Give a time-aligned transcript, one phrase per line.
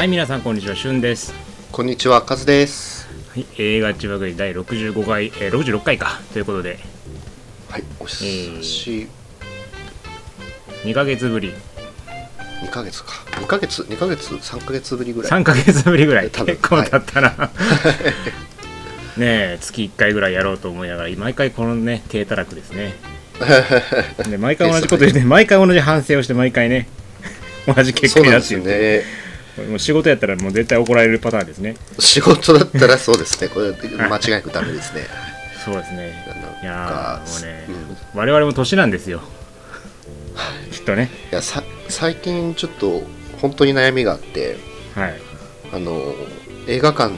[0.00, 1.34] はい皆さんこんにちはしゅんです、
[1.70, 3.06] こんにちは、カズです。
[3.34, 6.22] はい、映画千葉国第65回、えー、66回か。
[6.32, 6.78] ということで。
[7.68, 9.08] はい、お久し、
[10.84, 11.52] 2ヶ月ぶり。
[12.62, 13.10] 2ヶ月か。
[13.42, 15.30] 2ヶ月、2ヶ月、3ヶ月ぶりぐらい。
[15.30, 16.30] 3ヶ月ぶりぐらい。
[16.30, 17.30] 結構経ったな、
[19.18, 22.94] ねえ月1回ぐらいやろうと思いながら毎回このね低たらくですね。
[24.30, 26.88] で毎回同じこと言って毎回同じ反省をして毎回ね。
[27.68, 29.20] 同じ結果になっていよるね。
[29.68, 31.76] もう仕事やったらもう絶対怒られるパターンですね。
[31.98, 33.48] 仕事だったらそうですね。
[33.48, 35.06] これ、 間違いなくダメですね。
[35.64, 36.24] そうですね。
[36.62, 37.96] いやもうね、うん。
[38.18, 39.20] 我々も年なんですよ。
[40.72, 41.10] きっとね。
[41.32, 43.02] いやさ最近ちょっと
[43.40, 44.56] 本当に悩みがあって
[44.94, 45.20] はい。
[45.72, 46.14] あの
[46.66, 47.14] 映画館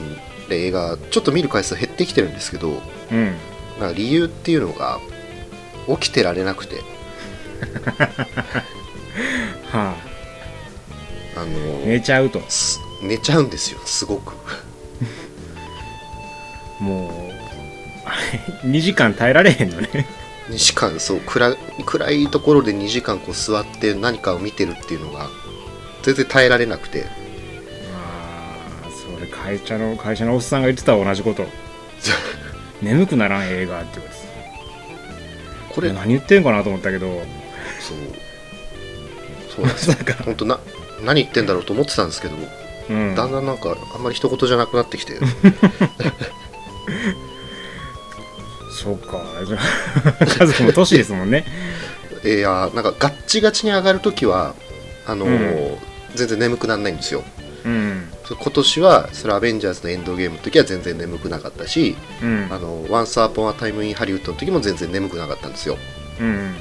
[0.48, 3.34] で映画ちょっと見る回数減ってきてるんですけどうん。
[3.78, 4.98] なんか理由っていうのが
[6.00, 6.76] 起きてられなくて。
[9.70, 9.94] はあ
[11.40, 11.42] の、
[11.82, 12.40] あ寝ちゃうと。
[12.48, 14.34] す寝ちゃうんですよすごく。
[16.80, 17.30] も
[18.62, 20.06] う 2時間耐えられへんのね。
[20.48, 25.30] 2時間そう暗い暗いところで2時間こう座って何かを見てるっていうのが
[26.02, 27.06] 全然耐えられなくて。
[27.94, 31.46] ああそれ会社の会社のおっさんが言ってたわ同じこと。
[32.82, 34.22] 眠くならん映画って言われて
[35.72, 37.06] これ何言ってんかなと思ったけど。
[37.80, 37.96] そう。
[39.54, 40.58] そうなんですまさか本当な
[41.04, 42.36] 何言ってんだろうと思ってたんですけど、
[42.90, 43.14] うん。
[43.14, 45.18] だんだんなんかあんまり一言じゃなくなってきて。
[48.82, 49.22] そうか。
[49.46, 49.58] じゃ
[50.20, 51.44] あ家族も年ですもんね。
[52.24, 54.54] いやなんかガッチガチに上がるときは
[55.06, 55.78] あのーう
[56.14, 57.22] 全然眠くならないんですよ。
[57.64, 58.08] うん。
[58.28, 62.48] 今年はそれアベンジャーズのエンドゲームの時は全然眠くなかったしうん。
[62.50, 65.76] あのワンスアポンアタイムインハリウッドの時も全然眠くなかったんですよ。
[66.20, 66.54] うん。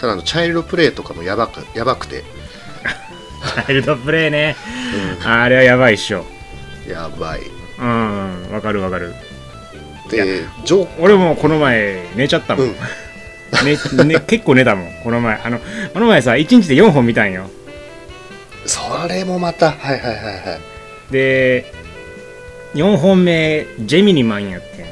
[0.00, 2.24] ただあのチャイルドプレイとかもやばくやばくて、
[3.46, 4.56] チャイルドプレイね。
[5.24, 6.24] あれはやばいっしょ。
[6.88, 7.40] やばい。
[7.78, 8.52] うん。
[8.52, 9.14] わかるわかる。
[10.10, 10.88] でジョー。
[11.00, 12.74] 俺もこの前寝ちゃったもん、うん。
[13.64, 14.92] ねね、結構寝たもん。
[15.02, 15.40] この前。
[15.42, 15.60] あの
[15.92, 17.50] この前さ1日で4本見たんよ。
[18.66, 21.12] それもまたはいはいはいはい。
[21.12, 21.72] で
[22.74, 24.84] 4本目ジェミニマンやって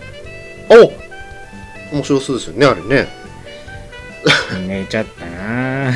[1.90, 3.24] お面白そうですよねあれね。
[4.58, 5.92] ん寝ちゃったな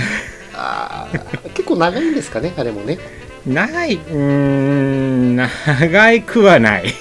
[0.61, 2.99] あー結構長いんですかねあれもね。
[3.47, 6.93] 長いうーん長いくはない。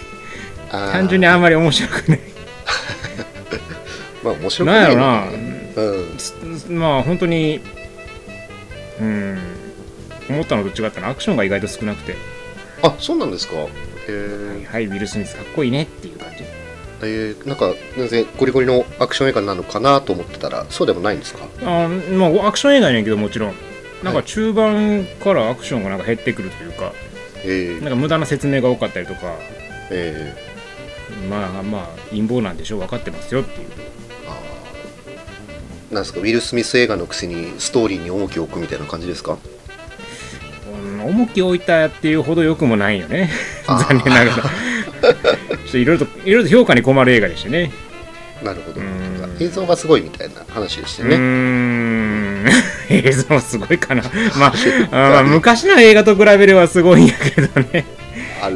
[0.70, 2.20] 単純にあんまり面白くない。
[4.24, 5.24] まあ面白くなんやろな。
[5.76, 6.20] うん。
[6.20, 7.62] すまあ本当に
[9.00, 9.40] うん
[10.30, 11.10] 思ったのと違ったな。
[11.10, 12.16] アクションが意外と少なくて。
[12.84, 13.54] あそうなんですか。
[14.08, 14.66] えー。
[14.72, 16.17] はいウィル・スミスかっこいいねっていう
[17.02, 21.46] えー、なんか全然ゴリゴリのアクション映画なのかなと思ってたらそうでもないんですか？
[21.64, 23.54] あまあアクション映画やねんけどもちろん
[24.04, 26.94] なんか中盤からアクションがなんか減ってくるというか、
[27.44, 29.36] えーなんか無駄な説明が多かったりとか
[29.92, 30.36] え
[31.30, 33.68] まあまあ陰謀なんでしょう分かってますよっていう。
[33.68, 33.72] ー、
[34.28, 35.94] あー。
[35.94, 36.20] なんですか？
[36.20, 39.38] ウィル・スミス映画のくせにストーリーに重きを置くみたいな感じですか？
[40.94, 43.30] うん重きを置いたっていうほど良くもないよね。
[43.68, 44.44] 残念ながら
[45.02, 47.72] ちょっといろいろといろいろと評価に困る映画でしたね。
[48.44, 48.82] なるほど。
[49.40, 51.18] 映像がすごいみたいな話でしたね。
[51.18, 52.46] ん。
[52.90, 54.04] 映像すごいかな。
[54.38, 54.54] ま
[55.20, 57.86] あ昔の映画と比べればすごいんやけどね。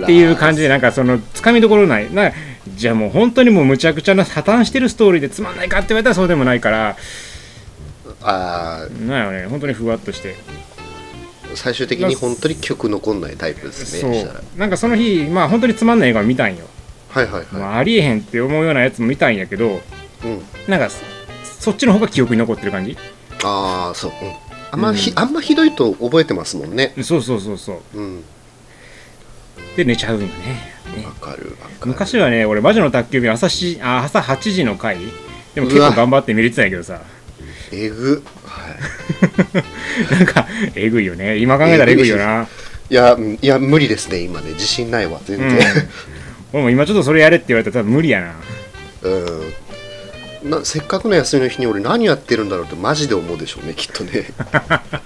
[0.03, 2.13] っていう感じでなんかそのつかみどころない。
[2.13, 2.31] な
[2.75, 6.95] じゃあもう本当にもうむちゃくちゃな破綻してるストーリーでつまんないかって言われたらそうでもないから。
[8.23, 10.29] あなんやろね本当にふわっとして。
[10.29, 10.70] ー
[11.55, 14.09] 最終的に本当に曲残んないタイプですそう。
[14.11, 14.41] ねしたら。
[14.57, 16.65] なんかその日まあ本当につまんない映画を見たんよ、
[17.09, 19.81] はいはいはい、まあ、ありえへんって思うようなやつも見たんやけど
[20.23, 20.41] うん。
[20.67, 21.03] なんかそ
[21.59, 22.97] そっちの方が記憶に残ってる感じ？
[23.43, 24.33] ああそう、うん、
[24.71, 25.19] あんまひ、うん。
[25.19, 26.93] あんまひどいと覚えてますもんね。
[27.03, 27.97] そうそうそうそう。
[27.97, 28.23] うん。
[29.75, 30.33] で寝ちゃうんよね。
[30.97, 31.05] ね。
[31.05, 31.87] わかるわかる。
[31.87, 34.97] 昔はね俺魔女の宅急便朝しあ朝8時の回
[35.55, 37.01] でも結構頑張って見れてたんやけどさ
[37.71, 38.23] えぐ。
[38.45, 40.13] はい。
[40.13, 41.37] なんかえぐいよね。
[41.37, 42.47] 今考えたらえぐいよな。
[42.89, 42.93] い。
[42.93, 44.51] やうんいや無理ですね今ね。
[44.51, 45.59] 自信ないわ全然。
[46.53, 48.35] 俺も今ちょっとそれやれって言われたら多分無理やな。
[49.03, 54.25] うん、なせっかくの休みの日に俺何やってるんだろうってマジで思うでしょうねきっとね。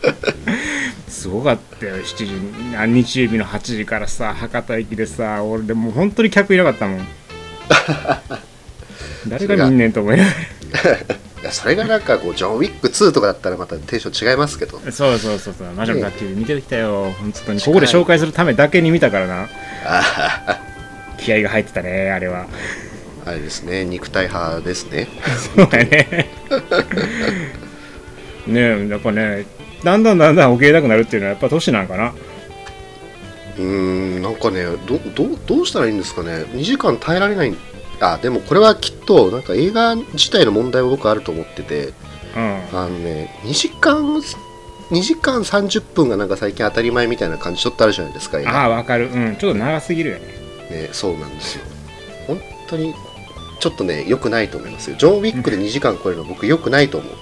[1.07, 1.97] すごかったよ。
[1.97, 7.07] 7時日曜日の8時からさ博多駅でさ俺でもう本当に客いなかったもん。
[9.27, 11.15] 誰が見んねんと思いながいや
[11.51, 14.79] それがなんかこうジョン・ウィック2とかだったらまたテンション違いますけど。
[14.83, 15.67] らそうそうそうそう。
[15.73, 19.47] 魔女の宅急便見てきたよ本当にここで紹介するためだけに見たからな
[19.85, 20.59] あ
[21.17, 22.47] 気合が入ってたねあれは。
[23.25, 23.85] あれですね。
[23.85, 25.07] 肉体派ですね。
[25.55, 26.29] そうだね。
[28.47, 29.45] ねえやっぱね
[29.83, 32.13] だんだんだんだん起きれなくなるっていうのはやっぱ年なんかな。
[33.57, 36.45] うーんなんかねどどどうしたらいいんですかね。
[36.53, 37.55] 2時間耐えられない
[37.99, 41.93] あでもこれはきっとなんか映画自体の問題は僕あると思ってて
[42.35, 42.77] うん。
[42.77, 44.21] あのね2時間
[44.91, 48.63] 2時間30分がなんか最近当たり前みたいな感じちょっとあるじゃないですか映あ画。
[48.65, 49.09] あわかる。
[49.11, 49.35] うん。
[49.37, 50.25] ちょっと長すぎるよね。
[50.69, 51.65] ねそうなんですよ。
[52.27, 52.93] 本当に
[53.59, 54.95] ちょっとね良くないと思いますよ。
[54.97, 57.13] ジョン・ウィックで2時間超えるの僕良くないと思う。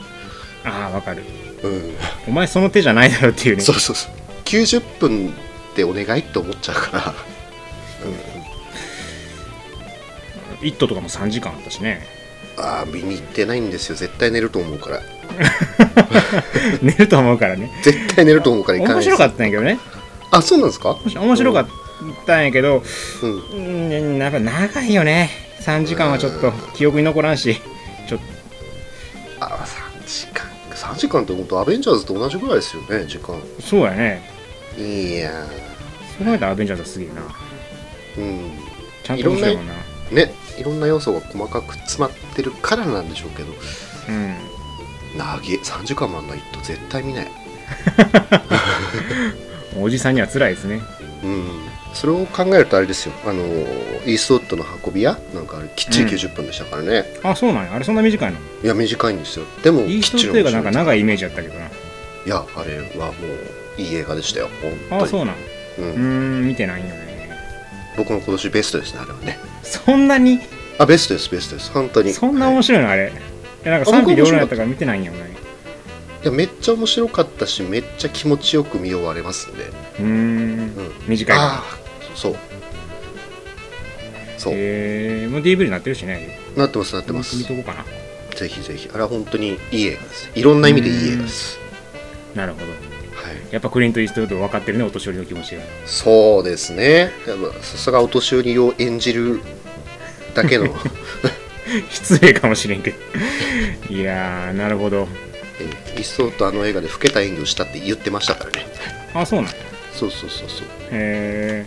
[0.65, 1.23] ああわかる。
[1.63, 1.93] うん。
[2.27, 3.61] お前その手じゃないだろっていうね。
[3.61, 4.11] そうそうそう。
[4.45, 5.33] 90分
[5.75, 7.13] でお願いって思っちゃうから
[10.63, 12.07] 「イット!」とかも3時間あったしね。
[12.57, 13.95] ああ見に行ってないんですよ。
[13.95, 15.01] 絶対寝ると思うから。
[16.81, 17.71] 寝ると思うからね。
[17.81, 19.79] 絶対寝ると思うから行かない面白かったんやけどね。
[20.31, 20.97] あそうなんですか？
[21.15, 21.67] 面白かっ
[22.27, 22.83] たんやけど
[23.23, 24.09] うん。
[24.11, 25.29] うんやっぱ長いよね。
[25.61, 27.59] 3時間はちょっと記憶に残らんし。
[28.07, 28.19] ちょっ
[29.39, 29.45] と。
[29.45, 30.45] あ3時間。
[30.75, 33.35] 3時間って本当アベンジャーズと同じぐらいですよね時間。
[33.59, 34.21] そうやね。
[34.77, 35.31] いや
[36.17, 37.13] そう考えたらアベンジャーズはすげえな。
[38.17, 38.51] ーうん。
[39.03, 39.73] ちゃんと面白いもんな
[40.11, 43.53] ねいろんな要素が細かく詰まってるからなんでしょうけど。
[44.09, 44.35] うん。
[45.17, 47.31] 長え3時間もあんないと絶対見ない。
[49.79, 50.81] おじさんには辛いですね。
[51.23, 51.45] うん。
[51.93, 53.13] それを考えるとあれですよ。
[53.25, 57.73] あのイーストウッドの運び屋なんかあれきっちり90分でしたからね、あそうなんや。
[57.73, 58.37] あれそんな短いの？
[58.63, 59.45] いや短いんですよ。
[59.63, 61.65] でもイーストきっちりっていうかなんか長いイメージやったけどな。
[61.65, 61.69] い
[62.25, 63.13] やあれはも
[63.77, 64.49] ういい映画でしたよ。
[64.61, 65.03] 本当に。
[65.03, 65.35] あそうなん。
[65.77, 65.85] うん。
[65.85, 65.99] うー
[66.43, 67.12] ん見てないんよね
[67.97, 69.39] 僕の今年ベストですねあれはね。
[69.63, 70.39] そんなに？
[70.79, 71.71] あベストですベストです。
[71.71, 72.13] 本当に。
[72.13, 72.55] そんなはい。
[72.55, 72.89] 面白いの？
[72.89, 73.11] あれ。
[73.11, 75.31] いやなんかあ賛否両論やったから見てないんよね。
[76.23, 80.07] いやめっちゃ面白かったしめっちゃ気持ちよく見終われますんで、うーん。
[80.07, 81.63] うん、短いああ
[82.15, 82.35] そう。
[84.37, 86.39] そう、へえもう DVD になってるしね。
[86.57, 87.37] なってますなってます。
[87.37, 87.85] 見とこうかな。
[88.35, 88.89] ぜひぜひ。
[88.91, 90.31] あれは本当にいい映画です。
[90.33, 91.59] いろんな意味でいい映画です。
[92.35, 92.65] なるほど。
[92.67, 92.77] はい
[93.51, 95.61] やっぱクリント・イーストウッド分かってるねお年寄りの気持ちが。
[95.85, 97.11] そうですね。
[97.27, 99.41] やっぱさすがお年寄りを演じる
[100.33, 100.67] だけの。
[101.89, 102.97] 失礼かもしれんけど。
[103.93, 105.07] いやーなるほど。
[105.59, 108.65] えーイーストウッドあの映画で老けた演技をしたって言ってましたからね。
[109.13, 109.57] あそうなんや
[109.93, 110.67] そうそうそうそう。
[110.91, 111.65] へ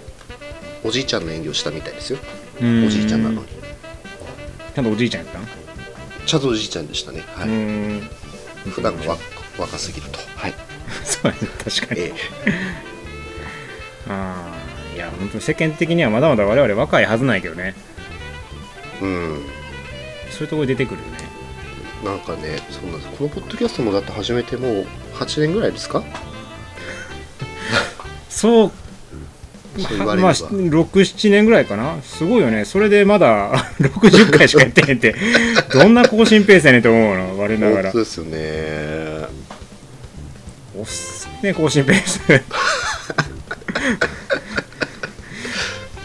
[0.85, 2.19] おじいちゃんの演技をしたみたいですよ。
[2.61, 3.49] えーおじいちゃんなのに。
[4.75, 5.47] ちゃんとおじいちゃんやったん？
[6.27, 7.23] ちゃんとおじいちゃんでしたね。
[7.35, 7.49] はい。
[7.49, 8.09] ん。
[8.71, 9.23] 普段が若
[9.59, 10.19] 若すぎると。
[10.37, 10.55] はい
[11.05, 12.01] そうやね確かに。
[12.03, 12.13] え
[14.09, 14.53] あ
[14.93, 17.75] あいや本当に世間的にはまだまだ我々若いはずないけどね。
[19.03, 19.43] えうん。
[20.31, 21.17] そういうところで出てくるよね。
[22.05, 23.09] なんかねそうなんです。
[23.17, 26.03] このポッドキャストもだって始めてもう8年ぐらいですか？
[28.31, 28.73] そう。
[29.79, 31.97] そう言われれば、まあ、67年ぐらいかな。
[32.03, 32.65] すごいよね。
[32.65, 35.15] それでまだ60回しかやってへんって。
[35.71, 37.83] どんな更新ペースやねんと思うの我ながら。
[37.83, 39.27] 本当ですよね
[40.79, 42.21] おっすね更新ペース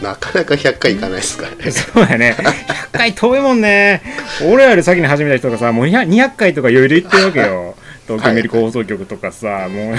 [0.02, 1.70] なかなか100回いかないですからね。
[1.70, 2.36] そうやね。
[2.38, 4.02] 100回遠いもんね。
[4.42, 7.76] 俺らより先に始めた人がさもう200 200回とか余裕で行ってるわけよ。
[8.08, 9.96] 東京メリコ放送局とかさ、もう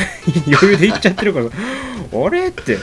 [0.47, 2.77] 余裕で行っちゃってるからあれって。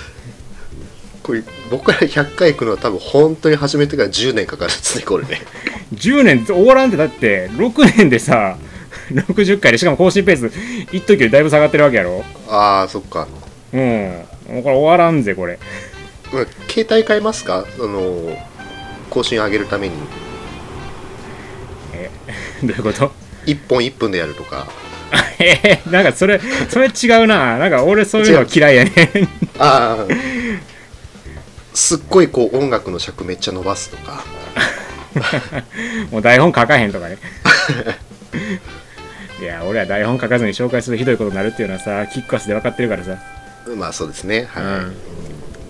[1.23, 5.43] これ僕ら100回行くのは多分本当に始めてから10年かかるんですねこれね。
[5.95, 6.97] 10年終わらんって。
[6.97, 8.57] だって6年でさ
[9.11, 10.51] 60回でしかも更新ペース
[10.93, 12.25] 一時よりだいぶ下がってるわけやろ？
[12.49, 13.27] ああそっか。
[13.73, 13.81] うん。
[14.49, 15.59] もうこれ終わらんぜこれ。
[16.33, 17.65] まあ携帯変えますか？
[17.77, 18.37] その
[19.11, 19.95] 更新上げるために。
[21.95, 22.11] え
[22.63, 23.13] どういうこと
[23.47, 24.67] ？1本1分でやるとか。
[25.41, 27.59] えーなんかそれそれ違うな。
[27.59, 28.93] なんか俺そういうの嫌いやね
[29.59, 30.15] ああ
[31.75, 34.25] すっごいこう音楽の尺めっちゃ伸ばすとか。
[36.13, 37.19] もう台本書かへんとかね
[39.41, 43.19] いや俺は台本書かずに紹介するとひどいことになるっていうのはさキックアスで分かってるからさ、
[43.77, 44.45] まあそうですね。
[44.45, 44.97] はい、うん、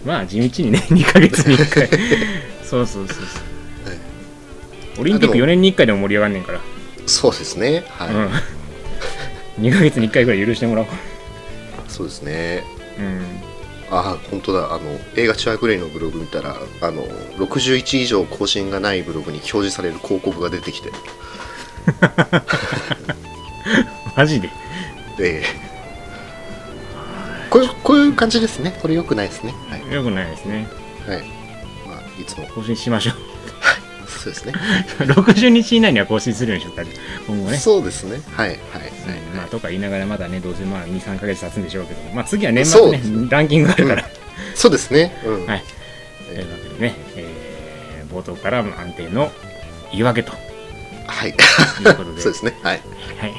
[0.04, 1.88] まあ地道にね 2ヶ月に1回。
[2.64, 3.26] そうそうそうそう。
[5.00, 5.44] オリンピックあでも。
[5.44, 6.60] 4年に1回でも盛り上がんねんから。
[7.06, 7.84] そうですね。
[7.88, 10.88] はい、うん、 2ヶ月に1回ぐらい許してもらおう。
[11.88, 12.64] そうですね。
[12.98, 13.24] うん。
[13.90, 14.72] あ本当だ。
[14.72, 17.06] あの映画チュアグレイのブログ見たらあの
[17.38, 20.90] 61以上更新がないブログに表示される広告が出てきて
[24.16, 24.50] マジで？
[25.16, 25.42] で
[27.50, 28.76] こういうこういう感じですね。
[28.80, 29.54] これ良くないですね。
[29.68, 30.68] はい、よくないですね。
[31.06, 31.18] はい。
[31.86, 32.46] まあ、いつも。
[32.54, 33.14] 更新しましょう。
[34.08, 34.52] そうですね。
[34.98, 36.82] 60日以内には更新するようにしようか
[37.26, 37.56] 今後ね。
[37.56, 38.20] そうですね。
[38.36, 38.48] はい。
[38.48, 38.58] はい。
[38.58, 38.90] はい、
[39.30, 39.36] うん。
[39.36, 43.00] まあ、とか言いながらまだねどうせまあ23ヶ月経つんでしょうけどまあ次は年末ね
[43.30, 44.04] ランキングあるから、
[44.54, 45.16] そうですね。
[45.24, 45.64] うん、はい。
[46.28, 47.50] というわけでね、えー
[48.10, 49.30] 冒頭からも安定の
[49.92, 50.32] 言い訳と
[51.10, 51.30] はい。
[51.30, 51.36] いう
[51.96, 52.20] ことで。
[52.22, 52.58] そうですね。
[52.62, 52.80] はい。
[53.18, 53.34] はい、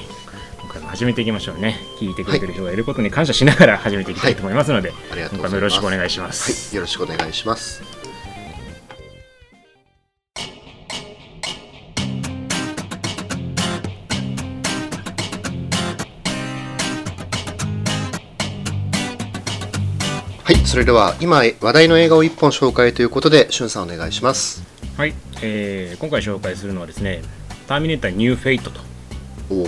[0.71, 1.79] 回も始めていきましょうね。
[1.99, 5.55] 聞いてくれてる人がいることに感謝しながら始めていきたいと思いますので、ありがとう今ございます。
[5.55, 7.83] よろしくお願いします、はい、よろしくお願いします。
[20.43, 24.63] はい、それでは今話題の映画を一本紹介ということで、しゅんさんお願いします。
[24.97, 27.21] はい、えー今回紹介するのはですね
[27.67, 28.81] 「ターミネーターニューフェイト」と
[29.49, 29.67] おお、は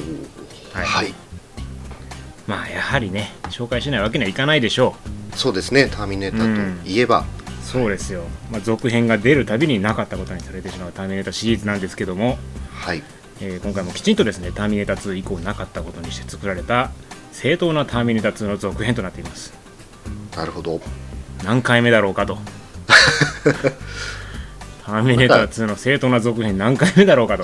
[0.84, 0.86] い。
[0.86, 1.14] はい、
[2.48, 4.96] まあやはりね紹介しないわけにはいかないでしょ
[5.36, 7.24] そうですね、ターミネーターといえば、う
[7.64, 12.38] そうですよ、まあ、続編が出るたびになかったことにされてしまうターミネーターシリーズなんですけども、
[12.72, 13.02] はい、
[13.42, 16.92] えー今回もきちんとですねターミネーター2以降なかったことにして作られた
[17.32, 19.54] 正当なターミネーター2の続編となっています。
[20.36, 20.82] なるほど。
[21.44, 22.38] 何回目だろうかと
[24.86, 27.44] ターミネーター2の正当な続編何回目だろうかと、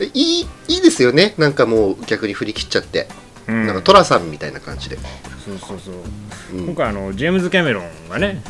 [0.00, 3.08] え いいいいですよね、なんかもう逆に振り切っちゃって、
[3.48, 3.66] うん。
[3.66, 4.98] なんかトラさんみたいな感じで。
[5.44, 6.58] そうそうそう。
[6.58, 6.66] うん。
[6.66, 8.42] 今回あのジェームズ・キャメロンがね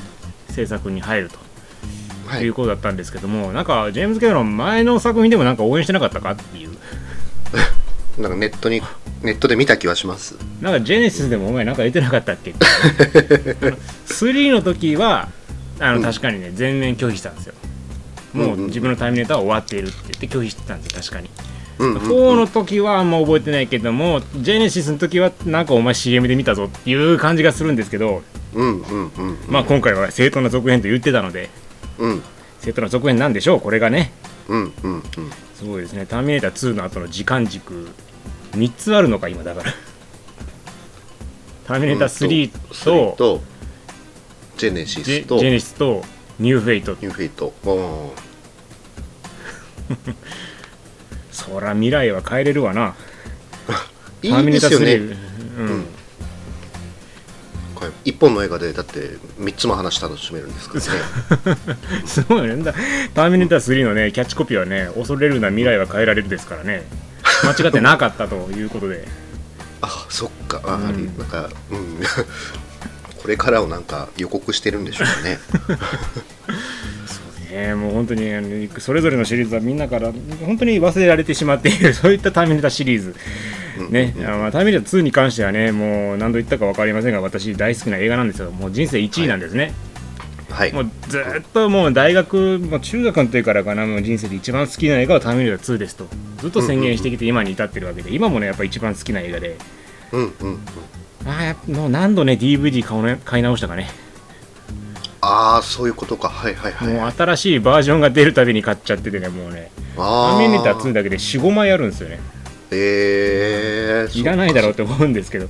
[0.51, 1.39] 制作に入ると。
[2.27, 2.45] はい。
[2.45, 6.71] いうことだったんですけども、なんかジェームズ・キャメロン前の作品でもなんか応援してなかったかっていう。
[8.21, 8.83] なんかネットに
[9.23, 10.37] ネットで見た気はします。
[10.61, 12.67] なんかジェネシスでもお前なんか出てなかったっけって。
[13.63, 15.29] あの3の時は
[15.81, 17.55] あのうん確かにね全面拒否したんですよ。
[18.33, 21.31] もう自分のタイムネーターは終わっているって言って拒否してたんですよ確かに。
[21.79, 28.23] うんうん4の時はあんま覚えてないけどもジェネシスの時はなんかお前 CM で見たぞっていう感じがするんですけど、
[28.55, 31.51] うんうんうんまあ今回は正当な続編と言ってたので
[31.99, 32.23] うん。
[32.61, 34.13] 正当な続編なんでしょうこれがね。
[34.49, 35.03] うんうんうん。
[35.55, 37.89] すごいですねターミネーター2の後の時間軸
[38.53, 39.73] 3つあるのか今だから。
[41.67, 42.53] ターミネーター3
[42.85, 43.52] と、と
[44.57, 45.35] ジェネシスと。
[45.37, 46.03] ニジェネシスと
[46.39, 48.13] ニューフェイトューフェイトお
[51.31, 52.95] そら未来は変えれるわな。
[54.23, 54.87] ー いいですよね。
[54.87, 55.17] 3
[55.59, 55.85] うん、
[57.75, 60.79] これ一本の映画でだって3つも話楽しめるんですか
[61.45, 61.59] らね。
[62.07, 62.73] すごいねだ。
[63.15, 66.85] ターミネーター3のねキャッチコピーはね恐れるな未来は変えられるですからね。
[67.45, 69.07] 間違ってなかったということで。
[69.81, 70.61] あそっか。
[70.65, 72.01] あ、うんなんかうん
[73.23, 75.39] これからをなんか予告してるんでしょうね。
[77.53, 77.75] ね。
[77.75, 80.13] もう本当にそれぞれのシリーズはみんなから
[80.45, 83.15] 本当に忘れられてしまっている そういったターミネーターシリーズ。
[83.91, 88.51] ね、あまあターミネーター2に関してはねもう何度言ったか分かりませんが私大好きな映画なんですよ。
[88.51, 89.73] もう人生1位なんですね、
[90.51, 90.73] はい。
[90.73, 96.09] もうずっともう大学もう中学の時からかなもう人生で一番好きな映画はターミネーター2ですと。
[96.41, 99.57] ずっと宣言してきて今に至ってるわけで今もねやっぱ一番好きな映画で。
[100.13, 100.59] うんうんうん
[101.27, 103.89] あもう何度ね DVD 買うね買い直したかね。
[105.21, 106.29] ああそういうことか。
[106.29, 106.89] はいはいはい。
[106.89, 109.71] もう新しいバージョンが出るたびに買っちゃっててねもうね。
[109.97, 110.39] タあー。
[110.41, 112.21] ミネーター2だけで45枚あるんですよね。
[112.73, 115.49] えー、いらないだろうっうて思うんですけど、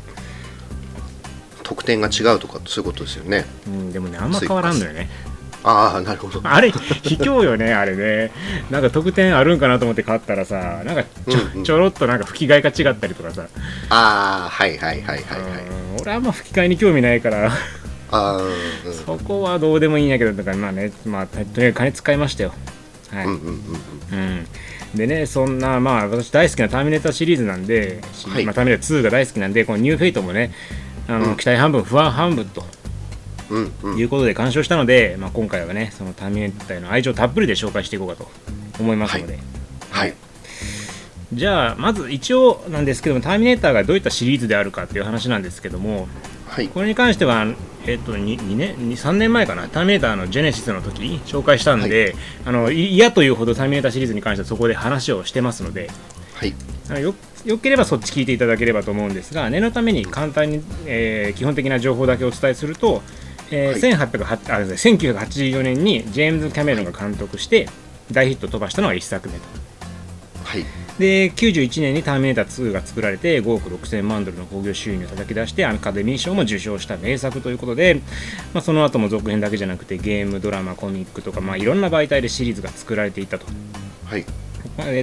[1.63, 3.47] 特典が違うとかそういうことですよね。
[3.67, 5.09] うん、でもねあんま変わらんのよね
[5.65, 6.41] ああなるほど。
[6.45, 8.33] あれ卑怯よねあれね。
[8.71, 11.65] なんか特典あるんかなと思って買ったらさなんかちょ,、うんうん。
[11.65, 13.47] ちょろっとなんか吹き替えが違ったりとかさ、
[13.91, 15.21] ああはいはいはいはいはい。
[15.97, 17.47] うん俺あんま吹き替えに興味ないから。
[17.47, 17.53] あ
[18.11, 18.49] あう
[18.91, 18.95] ん。
[18.95, 22.53] そこはどうでもいいんやけどだからまあねまあとにかく金使いましたよ。
[23.11, 23.55] はい、うんうんうん
[24.13, 24.19] うん。
[24.19, 24.47] うん。
[24.95, 28.45] でね、そんな、まあ、私大好きなターミネーターシリーズなんで、しはい。
[28.45, 30.53] まあ、ターミネーター2が大好きなんで、このニューフェイトもね、
[31.09, 31.37] あのうん。
[31.37, 32.63] 期待半分、不安半分と
[33.55, 38.29] いうことで鑑賞したので、まあ、今回はね、そのターミネーターへの愛情たっぷりで紹介していこうかと
[38.81, 39.39] 思いますので、
[39.91, 40.15] はい。
[41.33, 46.09] じゃあ、まず一応なんですけども、ターミネーターがどういったシリーズであるかっていう話なんですけども、
[46.49, 46.69] はい。
[46.69, 47.47] これに関しては、
[47.87, 55.91] えっと、2, 2年2 3年前かな、ターミネーターのジェネシスの時紹介したんで、あのい嫌というほどターミネーターシリーズに関してはそこで話をしてますので、
[56.35, 56.55] はい。
[57.03, 57.15] よ
[57.47, 63.03] よければそっち聞いていただければと思うんですが、念のために簡単に、えー基本的な情報だけお伝えすると、
[63.53, 67.69] えーはい1808あごめんなさい1984年にジェームズ・キャメロンが監督して
[68.11, 69.45] 大ヒットを飛ばしたのが1作目と。
[70.45, 70.65] はい
[70.99, 78.01] で91年に「ターミネーター2」が作られて5億6000万ドルの興行収入を叩き出してアカデミー賞も受賞した名作ということで、
[78.53, 83.47] まあ、その後も続編だけじゃなくてゲームドラマコミックとか、まあ、いろんな媒体でシリーズが作られていたと。
[84.05, 84.27] はい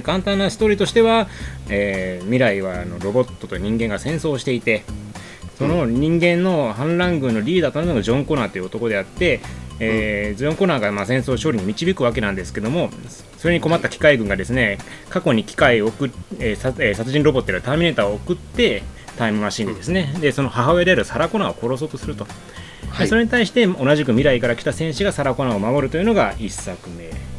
[0.02, 1.28] 簡単なストーリーとしては、
[1.68, 4.82] えー未来はあのロボットと人間が戦争をしていて
[5.60, 9.40] その人間の反乱軍のリーダーとなるのがジョン・コナーという男であって、
[9.78, 12.88] えージョン・コナーがまあ戦争勝利に導くわけなんですけども
[13.36, 14.78] それに困った機械軍がですね
[15.10, 18.82] 過去に機械を送っ、えー殺人ロボットであるターミネーターを送って
[19.18, 23.04] タイムマシンでですね、でその母親であるサラ・コナーを殺そうとすると、はい。
[23.04, 27.10] でそれに対して同じく未来から来た戦士がサラ・コナーを守るというのが1作目。
[27.10, 27.29] はい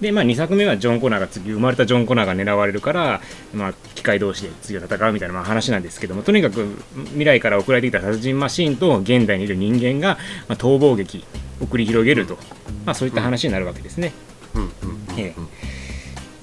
[0.00, 3.20] で、まあ、2作目はジョン・コナーが次生まれたジョン・コナーが狙われるから、
[3.54, 6.76] まあ、機械同士で次は戦うみたいなまあ話なんですけどもとにかく
[7.08, 11.24] 未来から送られてきた殺人マシーンと現代にいる人間が、まあ、逃亡劇
[11.60, 12.38] を繰り広げると、
[12.84, 14.12] まあ、そういった話になるわけですね。
[14.54, 14.62] うん。
[14.62, 14.70] うん。
[15.18, 15.75] ええ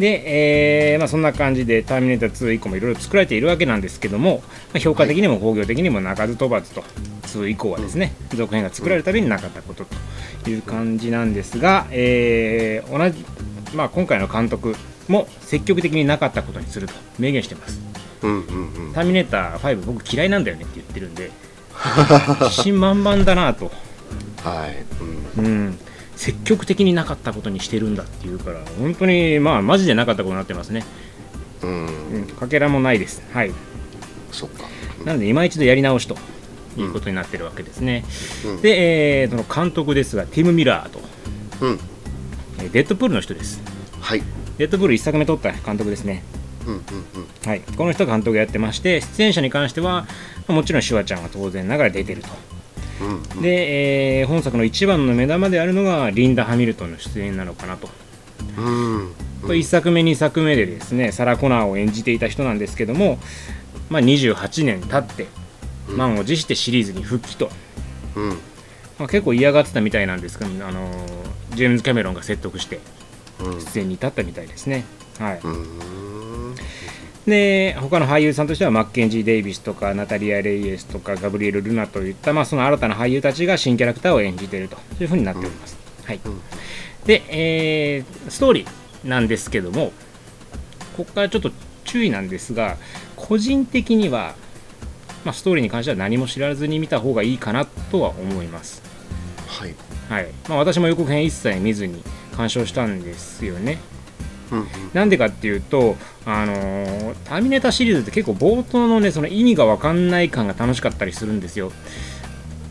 [0.04, 6.84] で、えーまあ、そんな感じで「ターミネーター2」以降もいろいろ作られているわけなんですけども、まあ、評価的にも興行的にも鳴かず飛ばずと
[7.28, 9.86] 2以降はですね、続編が作られるたびになかったこと
[10.44, 13.24] という感じなんですが、えー同じ、
[13.74, 14.76] まあ、今回の監督
[15.08, 17.80] も積極的になかったことにすると明言してます。
[18.24, 18.94] うんうんうん。
[18.94, 21.32] ターミネーター5僕嫌いなんだよねって言ってるんで
[22.44, 23.72] 自信満々だなと、
[24.44, 24.84] はい。
[25.38, 25.46] うん。
[25.46, 25.80] うん、
[26.16, 30.84] 積極的になかったことにしてるんだっていうから本当にまあマジでなかったことになってますね、
[31.62, 31.88] うん。
[31.88, 33.24] うん、かけらもないです。
[33.34, 33.52] はい。
[34.32, 34.64] そっか。
[35.06, 36.18] なので今一度やり直しと
[36.78, 38.06] いうことになってるわけですね、
[38.46, 38.62] うん。
[38.62, 41.00] で、えーその監督ですがティム・ミラーと、
[41.62, 41.80] うん。
[42.60, 43.62] えーデッドプールの人です。
[44.00, 44.24] はい。
[44.58, 46.24] デッドプール1作目撮った監督ですね。
[46.66, 46.84] うんうん
[47.46, 50.08] はい、この人が監督やってまして出演者に関しては
[50.48, 52.30] もちろんシュワちゃんは当然ながら出てると
[53.02, 53.08] うん
[53.38, 57.90] うんで、えー本作の一番の目玉であるのがリンダ・ハミルトンの出演なのかなと、
[58.58, 59.14] うん。
[59.42, 63.20] これ1作目2作目でですねサラ・コナーを演じていた人なんですけども、
[63.90, 65.28] まあ、28年経って
[65.88, 67.50] 満を持してシリーズに復帰と、
[68.16, 68.30] うん。
[69.00, 71.24] まあ、結構嫌がってたみたいなんですけど、あのー
[71.56, 72.80] ジェームズ・キャメロンが説得して
[73.40, 73.60] うん。
[73.60, 74.86] 出演に至ったみたいですね。
[75.20, 76.13] はい、うん
[77.28, 85.78] で他の俳優さんとしてはマッケンジー・デイビスとかナタリア・レイエスとかガブリエル・ルナといった、まあ、その新たな俳優たちが新キャラクターを演じているというふうになっております。
[86.04, 86.42] はい、うん
[87.06, 89.92] で、えーストーリーなんですけども
[90.96, 91.52] ここからちょっと
[91.84, 92.78] 注意なんですが
[93.16, 94.36] 個人的には、
[95.26, 98.82] まあ、ストーリーに関しては何も知らずに見た方がいいかなとは思います。
[99.48, 99.76] はい
[100.10, 103.80] はいまあ、私も予告編一切見ずに鑑賞したんですよね。
[104.52, 111.72] うんうんなんでかっていうと、あのーターミネーターシリーズって結構冒頭のね、その意味が分かんない感が楽しかったりするんですよ。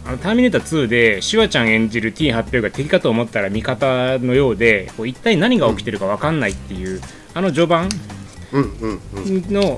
[0.05, 7.01] あのターミネーター2でシュワちゃん演じる T800 が敵かと思ったら味方のようでこう一体何が起きてるか分かんないっていう、
[7.35, 7.89] あの序盤
[9.51, 9.77] の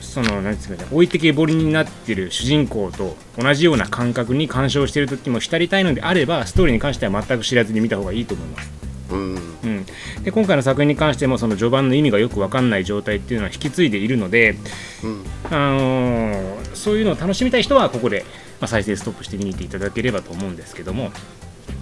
[0.00, 8.79] そのなんですかね置いてけぼりになってる主人公と同じような感覚に干渉してる時も浸りたいのであればストーリーに関しては全く知らずに見た方がいいと思います。
[9.10, 9.34] うん。
[9.34, 9.86] うん、
[10.22, 14.56] で今回の作品に関してもその序盤の意味がよく分かんない状態っていうのは引き継いでいるので、
[15.02, 18.24] うんあのーそういうのを楽しみたい人はここで、
[18.60, 21.10] まあ、再生ストップして見に行っていただければと思うんですけども、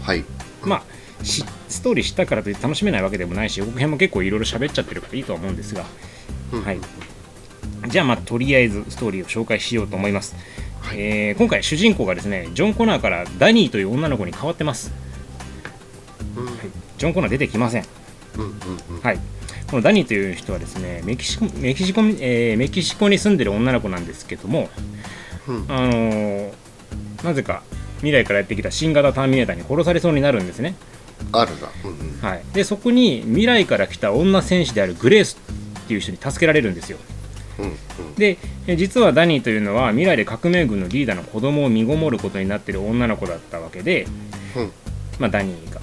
[0.03, 0.25] はい。
[0.63, 0.83] ま
[1.21, 5.85] あ、しストーリー知ったからといって楽しめないわけでもないし予告編も結構いろいろ喋っちゃってるからいいとは思うんですが、
[6.53, 6.65] うん。
[6.65, 6.81] はい、
[7.89, 10.35] じゃあまあとりあえずストーリーを紹介しようと思います、
[10.95, 14.93] えー今回主人公がですねジョン・コナーからダニーという女の子に変わってます、
[16.37, 16.47] うん。
[16.47, 16.55] はい、
[16.99, 17.85] ジョン・コナー出てきません。
[18.37, 18.53] うんうん
[18.97, 19.01] うん。
[19.01, 19.19] はい、
[19.71, 24.69] このダニーという人はですねメキシコメキシコ、えーメキシコに住んでる女の子なんですけども、
[25.47, 25.65] うん。
[25.69, 26.53] あのー
[27.23, 27.63] なぜか
[27.97, 30.77] 未来からやってきた新型ターミネーターに殺されそうになるんですね、
[31.33, 31.69] あるな。
[31.85, 32.21] うんうん。
[32.21, 35.37] はい、でそこに未来から来た女戦士であるグレース
[35.81, 36.99] っていう人に助けられるんですよ。
[37.59, 38.15] うんうん。
[38.15, 44.07] でえー実はダニーというのは未来で革命軍のリーダーの子供を身ごもることになっている女の子だったわけで、
[44.57, 44.73] うん。
[45.19, 45.81] まあ、ダニーが、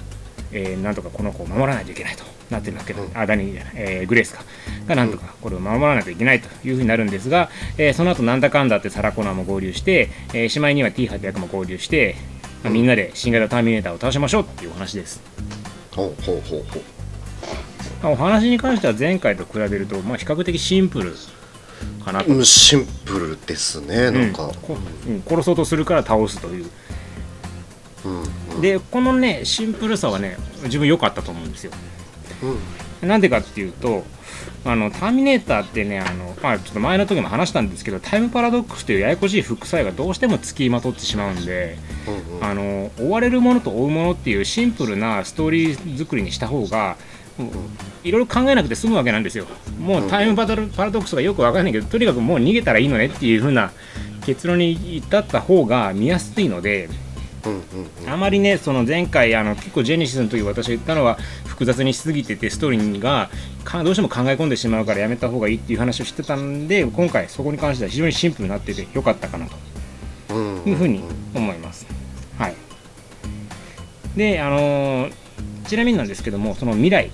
[0.52, 3.18] えーなんとかこの子を守らないといけないとなってるわけで、うん。
[3.18, 4.44] あダニーじゃない、えーグレースか。
[4.86, 12.16] がなんとかこれを守らないといけないというふうになるんですが、えーその後なんだかんだってサラ・コナーも合流して、えーしまいには T800 も合流して、
[12.62, 15.20] まあみんなで新型ターミネーターを倒しましょうっていうお話です。
[15.92, 16.82] ほうほうほうほう。
[18.02, 21.14] まあお話に関しては前回と比べると、まあ、比較的シンプル
[22.04, 22.32] かなと。
[22.32, 24.44] うんシンプルですねなんか。
[24.44, 24.54] うん。
[24.54, 24.76] こ
[25.08, 26.66] うん殺そうとするから倒すという。
[28.04, 28.26] うんうん
[28.60, 31.72] でこのねシンプルさはね自分良かったと思うんですよ。
[33.02, 33.08] うん。
[33.08, 34.04] なんでかっていうと
[34.64, 42.44] あのターミネーターってねあの、まあ、ちょっと前の時も話したんですけどタイムパラドックスというややこしい副作用がどうしても付きまとってしまうんでうんうん。
[42.44, 46.96] あの追われるものと追うものっていうシンプルなストーリー作りにした方が
[48.02, 49.46] いろいろ考えなくて済むわけなんですよ。
[49.78, 53.72] もうタイムパラドパラドックスがよくわかんないけどとにかくもう逃げたらいいのねっていう風な
[54.24, 56.88] 結論に至った方が見やすいので
[58.06, 61.14] あまりねその前回あの結構ジェネシスの時私が言ったのは
[61.46, 63.30] 複雑にしすぎててストーリーが
[63.64, 69.56] かどうしても考え込んでしまうからやめた方がいいっていう話をしてたんで今回そこに関しては非常にシンプルになっててよかったかなと。
[70.34, 71.02] うんいうふうに
[71.34, 71.86] 思います。
[72.36, 72.54] はい、
[74.16, 75.12] であのー
[75.68, 77.10] ちなみになんですけどもその未来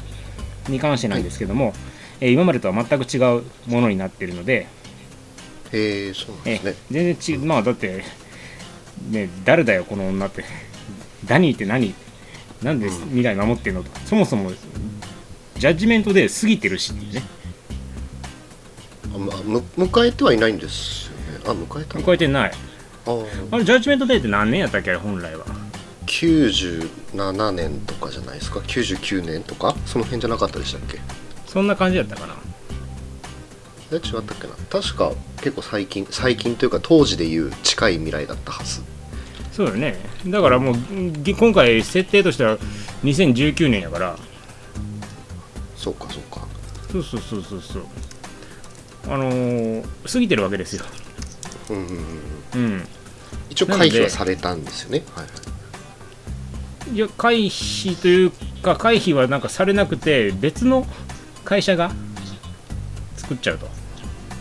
[0.68, 1.72] に関してなんですけども、
[2.20, 4.66] えー今までとは全く違うものになっているので、
[5.72, 6.74] へえそうなんえですね。
[6.90, 8.04] 全然違うまあだって
[9.10, 10.44] ね誰だよこの女って。
[11.26, 11.94] ダニーって何？
[12.62, 14.52] なんで未来守ってんのとそもそも
[15.58, 17.22] ジャッジメントで過ぎてるしっていうね。
[19.14, 21.40] あまむ迎えてはいないんですよね。
[21.44, 22.04] あ迎えたの？
[22.04, 22.52] 迎えてない。
[23.06, 23.26] あー。
[23.50, 25.44] あれジャッジメントデーって何年やったっけ本来は
[26.06, 29.76] ？97年とかじゃないですか？99年とか？
[29.86, 30.98] その辺じゃなかったでしたっけ？
[31.46, 32.34] そんな感じだったかな
[33.92, 34.54] え違ったっけな。
[34.70, 38.80] 確か結構最近最近というか当時でいう近い未来だったはず。
[39.52, 39.98] そうだよね。
[40.26, 40.74] だからもう
[41.22, 42.58] ぎ今回設定としては
[43.04, 44.16] 2019年やから。
[45.76, 46.46] そうかそうか。
[46.90, 47.82] そうそうそうそうそう。
[49.08, 50.84] あのー過ぎてるわけですよ。
[51.70, 51.96] うんうんうん
[52.54, 52.88] うん。
[53.50, 55.02] 一応回避はされたんですよね。
[55.14, 56.94] はい。
[56.94, 58.30] いや回避という
[58.62, 60.86] か回避はなんかされなくて別の
[61.44, 61.90] 会社が
[63.16, 63.68] 作っちゃうと、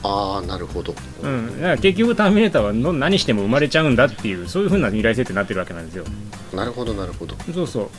[0.04, 0.96] ああなるほど。
[1.22, 6.06] うん、だから結局ターミネーターはの何しても生まれちゃうんだっていうそういう風な未来設定になってるわけなんですよ。
[6.54, 7.36] なるほどなるほど。
[7.54, 7.90] そうそう。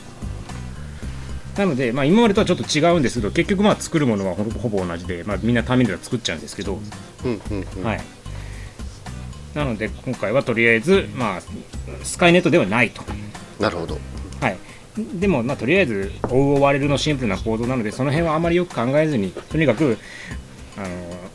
[1.57, 6.79] なので、まあ、今までとはちょっと違うんですけど結局まあ作るものはほぼほぼ同じで、まあ、みんなターミネーター作っちゃうんですけど、
[7.23, 7.83] うんうんうん。
[7.83, 8.01] はい。
[9.53, 11.41] なので今回はとりあえず、まあ、
[12.03, 13.03] スカイネットではないと。
[13.59, 13.99] なるほど。
[14.41, 14.57] はい、
[15.19, 19.97] でも、まあ、とりあえず追う追われるのシンプルな行動なのでその辺はあまりよく考えずにとにかく
[20.77, 20.87] あの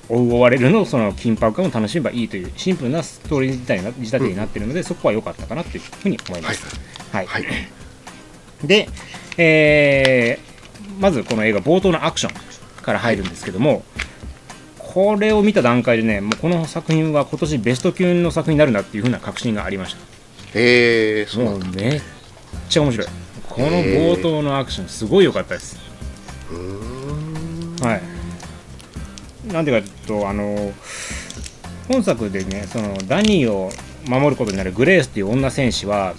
[0.08, 6.56] 追う追われるのその緊迫感を楽しめばいいというシンプルなストーリー自体な仕立てになっているので、そこは良かったかなというふうに思いまはい。
[6.56, 6.66] す。
[7.12, 7.26] はい。
[7.26, 7.46] はい。
[8.64, 8.88] で、
[9.36, 10.48] えー
[11.00, 13.84] まずこの映画冒頭のアクションから入るんですけども、
[14.78, 20.00] これを見た段階でねもうこの作品は今年ベスト級の作品になるなっていうふうな確信がありました。
[20.58, 21.68] へえそうなもんだ。
[21.68, 22.02] うめっ
[22.68, 23.06] ちゃ面白い。
[23.48, 25.78] この冒頭のアクションすごい良かったです。
[26.50, 27.86] うーん。
[27.86, 28.17] はい
[29.52, 30.72] なんでかというとあの
[31.88, 33.70] 本作でねそのダニーを
[34.06, 36.14] 守ることになるグレースという女戦士は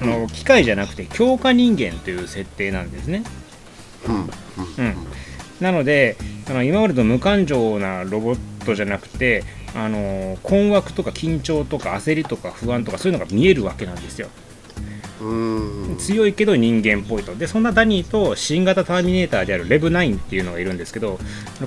[0.00, 3.22] あの機械じゃなくて強化人間という設定なんですね。
[4.06, 4.96] うんうん
[5.60, 6.16] なので
[6.50, 9.44] あの今までの無感情なロボットじゃなくて
[9.76, 14.28] あの困惑とか緊張とか焦りとか不安とかそういうのが見えるわけなんですよ
[15.98, 17.34] 強いけど人間っぽいと。
[17.34, 21.18] でそんなダニーと新型ターミネーターであるレブ9っていうのがいるんですけど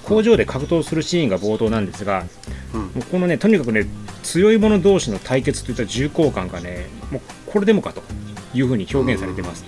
[0.04, 2.26] 工場で格闘するシーンが冒頭なんですが、
[2.74, 3.02] うん。
[3.04, 3.86] このねとにかくね
[4.24, 8.04] 強い者同士の対決といった重厚感がねもうこれでもかと。
[8.58, 9.66] いうふうに表現されてます、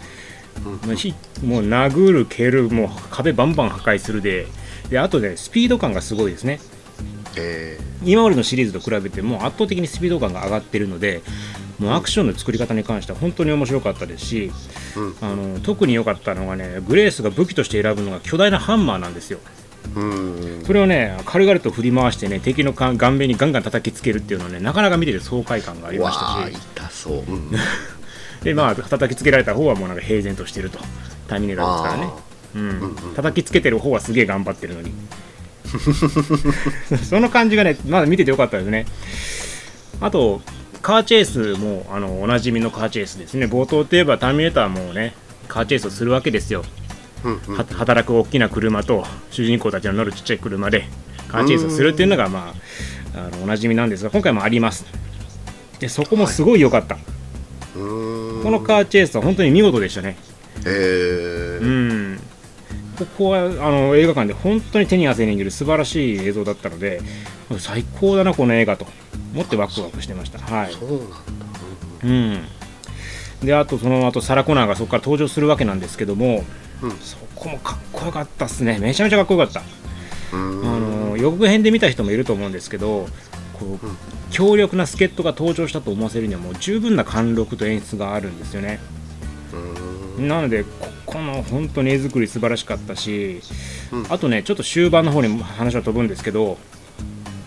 [0.86, 4.48] もうひもう殴る蹴るもう壁バンバン破壊するで。
[4.90, 6.62] であとねスピード感がすごいですね。
[7.36, 11.22] え今までのシリーズと比べても圧倒的にスピード感が上がってるので
[11.80, 14.52] もうアクションの作り方に関しては本当に面白かったですし、
[14.96, 15.16] うん。
[15.22, 19.40] あの特に良かったのがねグレースが武器として選ぶのが巨大なハンマーなんですよ。
[19.94, 20.66] ーうん。
[20.66, 26.58] それをね軽々と振り回してね敵のか顔面にガンガン叩きつけるっていうのはねなかなか見てて爽快感がありましたし。
[26.76, 27.52] 痛そう、うん、
[28.44, 30.80] でまあ叩きつけられた方はもうなんか平然としてると。
[31.28, 32.14] ターミネーターですからね。
[32.56, 32.60] う
[33.12, 33.14] ん。
[33.16, 34.92] 叩きつけてる方はすげえ頑張ってるのに。
[37.04, 38.86] その感じがねまだ見ててよかったですね。
[40.00, 40.42] あと
[40.82, 43.46] カーチェイスもあのおなじみのカーチェイスですね。
[43.46, 45.14] 冒頭といえばターミネーターもね
[45.48, 46.64] カーチェイスをするわけですよ。
[47.24, 47.58] うんうん。
[47.58, 50.86] は働く大きな車と主人公たちの乗るちっちゃい車で
[51.28, 52.54] カーチェイスをするっていうのがま
[53.16, 54.86] ああのおなじみなんですが今回もあります。
[55.80, 56.98] でそこもすごい良かった、
[57.76, 58.44] うーん。
[58.44, 60.18] このカーチェイスは本当に見事でしたね。
[60.66, 61.68] えうー
[62.16, 62.20] ん
[62.98, 67.02] ここはあの映画館で本当に手に汗握る素晴らしい映像だったので
[67.60, 68.88] 最高だなこの映画と
[69.34, 70.40] 思ってワクワクしてました。
[70.40, 70.74] はい。
[70.74, 71.16] そうなんだ。
[72.04, 72.46] うん。
[73.44, 76.44] であとその後サラ・コナーがそこから登場するわけなんですけども、
[76.82, 76.92] うん。
[77.00, 78.80] そこもかっこよかったっすね。
[78.80, 79.62] めちゃめちゃかっこよかった。
[80.32, 83.08] あの予告編で見た人もいると思うんですけど
[83.54, 83.88] こう、
[84.30, 88.80] 強力な助っ人が登場したと思わせるにはもう十分な貫禄と演出があるんですよね。
[90.18, 93.42] なのでここの本当に絵作り素晴らしかったし、
[93.92, 94.06] うん。
[94.10, 96.58] あとねちょっと終盤の方にも話は飛ぶんですけど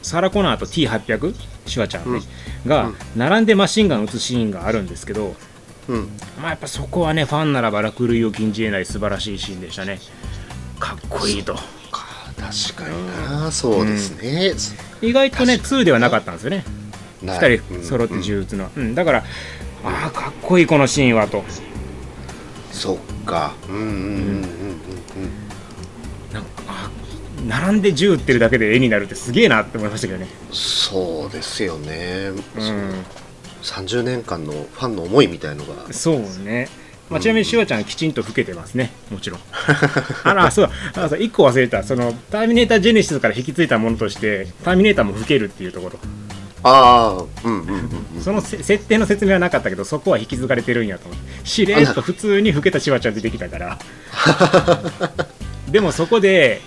[0.03, 1.35] サラ・コナーと T800
[1.67, 2.21] シュワちゃんね、
[2.67, 5.37] が並んでマシンガン撃つシーンがあるんですけど、
[5.89, 6.09] うん。
[6.41, 10.01] まあ、やっぱそこはねファンならば落類を禁じ得ない素晴らしいシーンでしたね。
[10.79, 11.55] かっこいいと。
[11.55, 11.61] か
[12.37, 14.55] 確かになそうですね、
[15.07, 16.65] 意外とね2ではなかったんですよね。
[17.23, 17.39] ない。
[17.39, 18.65] 2人揃って銃撃つの。
[18.65, 18.95] は、うん。
[18.95, 19.25] だから
[19.85, 21.45] ああかっこいいこのシーンはと
[22.81, 23.53] そっか。
[23.69, 24.43] うんうんうんうんうん。
[26.33, 26.91] なんかあ
[27.47, 30.29] 並んで銃撃ってるだけで絵になるってすげえなって思いましたけどね。
[30.51, 33.05] そうですよね、うん。
[33.63, 35.93] 30年間のファンの思いみたいのが。
[35.93, 36.69] そうね、
[37.11, 38.93] まあ、ちなみにシュワちゃんきちんと老けてますね。
[39.11, 39.41] もちろん。
[40.25, 40.71] あらそう。
[40.95, 41.19] だあそう。
[41.19, 41.83] 1個忘れた。
[41.83, 45.99] そのターミネータージェネシスから引き継いだものとしてターミネーターも老けるっていうところ
[46.63, 48.23] ああうんうんうんうん。
[48.23, 51.47] そのせ設定の説明はなかったけどそこは引き継がれてるんやと思って。
[51.47, 53.79] しれっと普通に老けたシュワちゃん出てきたから。
[55.71, 56.61] でもそこで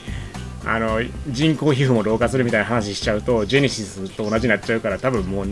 [0.65, 5.47] あの人工皮膚も老化するみたいな話しちゃうとジェネシスと同じになっちゃうから多分もう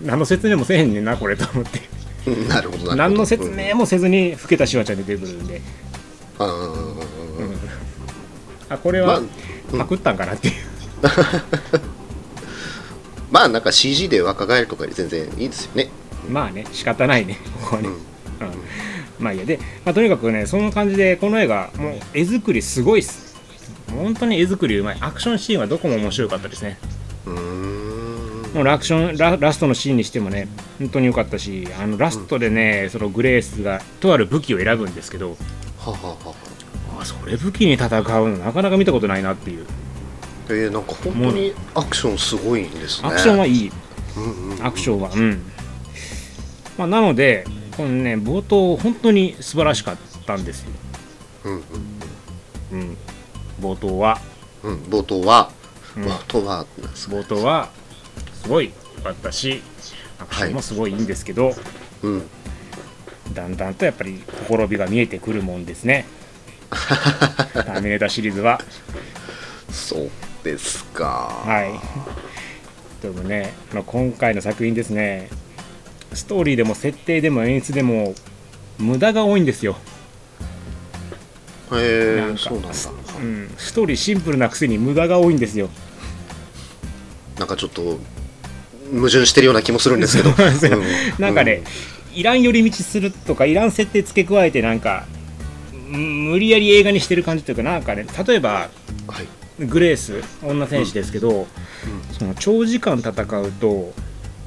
[0.00, 1.80] 何の説明もせえへんねんなこれと思って。
[2.26, 2.96] うんなるほどなるほど。
[2.96, 5.60] 何の説明もせずに老けたシュワちゃん出てくるんで。
[6.38, 7.56] うん。
[8.68, 9.20] あこれは
[9.72, 10.54] まあパクったんかなっていう、
[13.34, 15.88] まあなんか CG で若返るとかで全然いいですよね。
[16.30, 17.36] まあね仕方ないね。
[17.62, 17.94] ここはね、うん。
[17.94, 18.00] うん。
[19.18, 23.34] まあいいやで、まあ、とにかくねその感じでこの映画もう絵作りすごいっす。
[23.90, 24.98] 本当に絵作りうまい。
[25.00, 26.78] アクションシーンはどこも面白かったですね。
[27.26, 28.54] うーん。
[28.54, 30.46] もうラクションララストのシーンにしてもね
[30.78, 35.36] 本当に良かったしあのラストでね、そのグレースがとある武器を選ぶんですけど
[35.80, 36.34] はははは
[37.00, 39.66] あそれ武器に戦うのなかなか見たことないなっていう
[40.48, 43.08] えー、なんか本当にアクションすごいんですね。
[43.08, 43.72] アクションはいい。
[44.16, 45.10] うんうんアクションは。
[45.14, 45.42] うん、
[46.78, 47.44] まあ、なので
[47.76, 50.70] このね冒頭本当に素晴らしかったんですよ、
[51.44, 51.62] うん
[52.72, 52.96] うん、
[53.60, 54.20] 冒頭は
[54.62, 54.72] うん。
[54.72, 54.80] うん。
[54.84, 55.50] 冒頭は。
[55.96, 56.66] うん冒頭は。
[56.80, 56.90] なん。
[56.90, 57.70] ですか冒頭は
[58.42, 59.62] すごい良かったし
[60.18, 61.52] アクションもすごいいいんですけど、
[62.02, 62.28] うん。
[63.32, 66.06] だんだんとやっぱりほころびが見えてくるもんですね。
[66.70, 68.60] ターミネーターシリーズは。
[69.70, 70.10] そう
[70.44, 71.42] ですか？
[71.44, 73.02] はい。
[73.02, 75.28] でもねあの今回の作品ですね。
[76.12, 78.14] ストーリーでも設定でも演出でも
[78.78, 79.76] 無駄が多いんですよ、
[81.72, 82.78] へえそうなんだ。
[83.20, 85.68] うん、ストーリーシンプルなくせに無駄が多いんですよ。
[87.36, 87.98] なんかちょっと
[88.94, 90.30] 矛盾してるような気もするんですけど。
[90.38, 91.62] なんですようなんかね、
[92.14, 95.06] いらん寄り道するとかいらん設定付け加えてなんか
[95.72, 98.68] ん無理やり映画にしてる感じというかなんかね例えば
[99.08, 99.26] うんはい
[99.58, 101.46] グレース女戦士ですけど、
[102.18, 103.14] その長時間戦う
[103.52, 103.92] とオ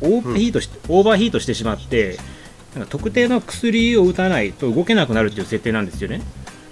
[0.02, 2.18] ーバーヒートし、オーバーヒートしてしまって
[2.76, 6.22] なんか特定の薬を打たないと動けなくなるっていう設定なんですよね。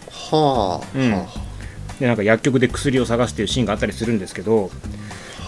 [0.09, 1.11] はあ、うん。
[1.11, 1.27] は
[1.99, 4.69] でなんか薬局で薬を探すっていうシーンがあったりするんですけど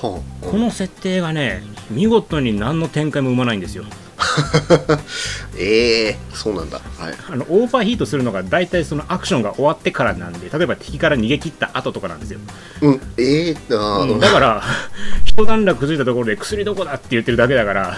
[0.01, 0.45] あはあ。
[0.45, 3.85] この設定がね見事に何の展開も生まないんですよ
[5.57, 6.79] ええそうなんだ。
[6.97, 7.13] はい。
[7.31, 12.39] あのオーバーヒートするのが大体そのアクションが終わってからなんで例えば敵から逃げ切った後とかなんですよ、
[12.81, 13.01] うん。
[13.17, 14.19] ええあーうん。
[14.19, 14.63] だから
[15.25, 17.97] 一段落崩れたところで薬どこだって言ってるだけだから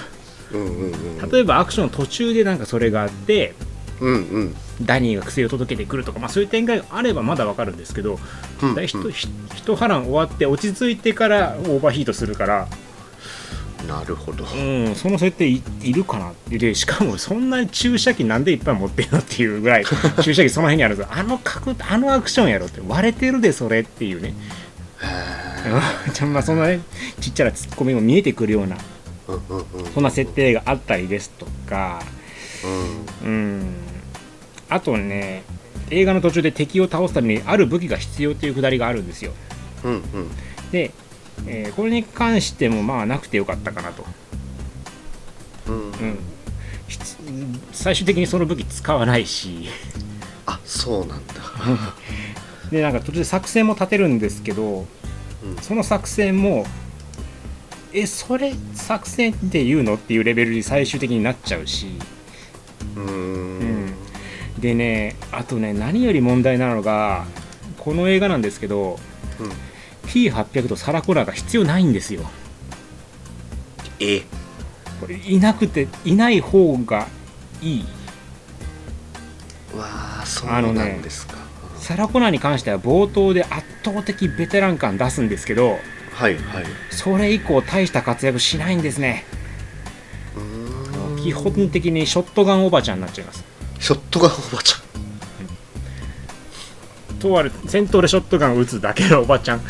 [0.52, 3.54] うんうんうん例えばアクションの途中でなんかそれがあって
[3.99, 4.56] うんうん。
[4.82, 8.17] ダニーが薬を届けてくるとか、まあ、そういう展開があればまだわかるんですけど、
[8.63, 12.67] うんだいひとひ一波乱終わって落ち着いてからオーバーヒートするから、
[13.88, 14.46] なるほど。
[14.46, 16.34] うん、その設定いいるかな？
[16.50, 19.86] でしかもそんなに注射器なんでいっぱい持ってんのっていうぐらい
[20.22, 21.13] 注射器その辺にあるんですよ。
[21.13, 24.34] あの角あのアクションやろって割れてるでそれっていうね。
[26.34, 26.82] まあそんなね
[27.22, 28.78] ちっちゃなツッコミも見えてくるような
[29.28, 32.02] うんうんうんそんな設定があったりですとか。
[33.24, 33.65] うん。
[34.70, 35.44] あとね
[35.89, 39.32] 映画の途中で敵を倒すためにある武器が必要っていうくだりがあるんですよ。
[39.84, 40.02] うんうん。
[40.72, 40.92] で、
[41.47, 44.06] えーこれに関してもまあなくてよかったかなと、
[45.67, 45.75] うん。
[45.75, 46.19] うん。
[47.71, 49.69] 最終的にその武器使わないし。
[50.45, 51.34] あそうなんだ。
[52.71, 54.88] でなんか途中で作戦も立てるんですけど、
[55.43, 55.58] うん。
[55.62, 56.65] その作戦も
[57.93, 61.88] えそれ作戦っていうのっていうレベルに最終的になっちゃうし、
[62.95, 63.93] うん。
[64.60, 67.25] でねあとね何より問題なのが
[67.78, 68.99] この映画なんですけど、
[69.39, 69.52] うん
[70.10, 72.30] P800 とサラ・コナーが必要ないんですよ。
[74.00, 74.24] え？
[75.00, 77.08] これいなくていない方が
[77.62, 77.86] いい。
[79.76, 81.36] わあそうなんですか、
[81.78, 85.78] サラ・コナーに関しては冒頭で圧倒的ベテラン感出すんですけど
[86.13, 86.65] はいはい。
[86.89, 89.26] それ以降大した活躍しないんですね。
[91.24, 93.43] 基本的にショットガンおばちゃんになっちゃいます。
[93.80, 94.76] ショットガンおばち
[97.19, 99.62] とある戦闘でショットガンを撃つだけのおばちゃん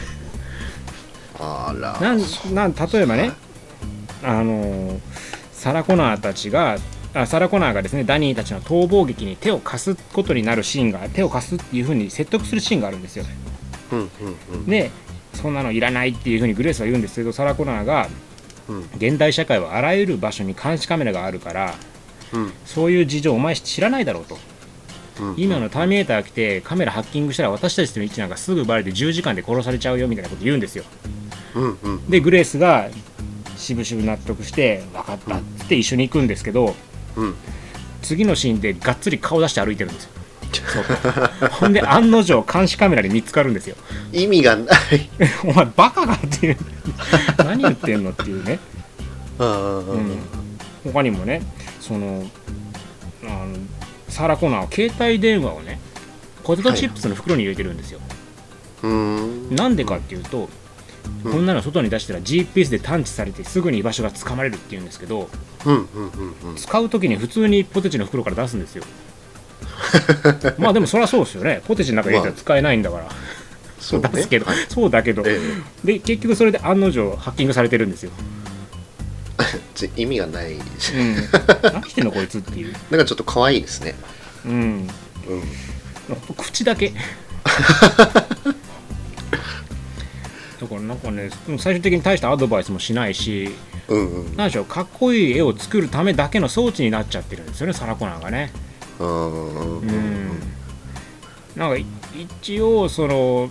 [2.00, 2.22] なん
[2.54, 3.32] なん例えばね
[4.24, 5.00] あのー
[5.54, 6.78] サラ・コナーたちが
[7.14, 13.26] あサラ・コナーがですねダニーたちの逃亡劇に手を貸すことになるシーンが手を貸すっていう風に説得するシーンがあるんですよ。
[13.92, 14.10] うんうん
[14.54, 14.66] うん。
[14.66, 14.90] で
[15.34, 18.08] そんなのいらないっていう風にグレースは言うんですけどサラ・コナーが
[18.70, 18.90] うん。
[18.96, 21.74] 現代社会はあらゆる場所に監視カメラがあるから
[22.34, 22.54] うん。
[22.66, 24.38] そういう事情お前知らないだろうと。
[25.20, 25.36] うん。
[25.38, 30.86] 今のターミネーター来てカメラハッキングしたら私たちの位置なんかすぐバレて10時間で殺されちゃうよみたいなこと言うんですよ
[32.10, 32.90] でグレースが
[33.58, 36.76] しぶしぶ納得して分かったって一緒に行くんですけど
[37.16, 37.36] うん。
[38.02, 40.12] 次のシーンでがっつり顔出して歩いてるんですよ。
[41.52, 43.76] ほんで案の定監視カメラで見つかるんですよ。
[44.12, 45.10] 意味がない。
[45.46, 46.58] お前バカかっていう。
[47.38, 48.60] 何言ってんのっていうね、
[49.38, 50.18] うん、
[50.86, 51.42] 他にもね
[51.80, 52.26] その
[53.24, 53.56] あの
[54.08, 55.80] サラ・コナーは携帯電話をね
[56.44, 58.00] ポテトチップスの袋に入れてるんですよ、
[58.82, 59.56] うーん。
[59.56, 60.50] なんでかっていうと、
[61.26, 61.32] うん。
[61.32, 65.30] こんなの外に出したら GPS で探知されてすぐに居場所がつかまれるっていうんですけど
[65.66, 66.10] うんうん
[66.44, 66.56] うんうん。
[66.56, 68.84] 使う時に普通にポテチの袋から出すんですよ。
[70.58, 71.62] まあでもそりゃそうですよね。
[71.68, 73.10] ポテチの中に入れたら使えないんだから、
[73.80, 74.10] そうね。
[74.14, 74.58] 出すけど、はい。
[74.68, 75.40] そうだけど、え
[75.84, 78.12] で結局それで案の定ハッキングされてるんですよ、
[79.96, 80.54] 意味がない。
[80.54, 80.62] うん、
[81.64, 83.96] 何してんのこいつっていう、 なんかちょっと可愛いですね。
[84.46, 84.88] うん、うん。
[86.38, 86.90] 口だけ。
[86.90, 86.96] だ
[90.70, 93.50] からなんかね最終的に大したアドバイスもしないし
[93.88, 94.36] うんうん。
[94.38, 98.52] 何でしょうかっこいい絵を作るためだけの装置になっちゃってるんですよねサラコナーがね。
[99.00, 100.30] うんうん
[101.56, 101.86] なんかい
[102.42, 103.50] 一応その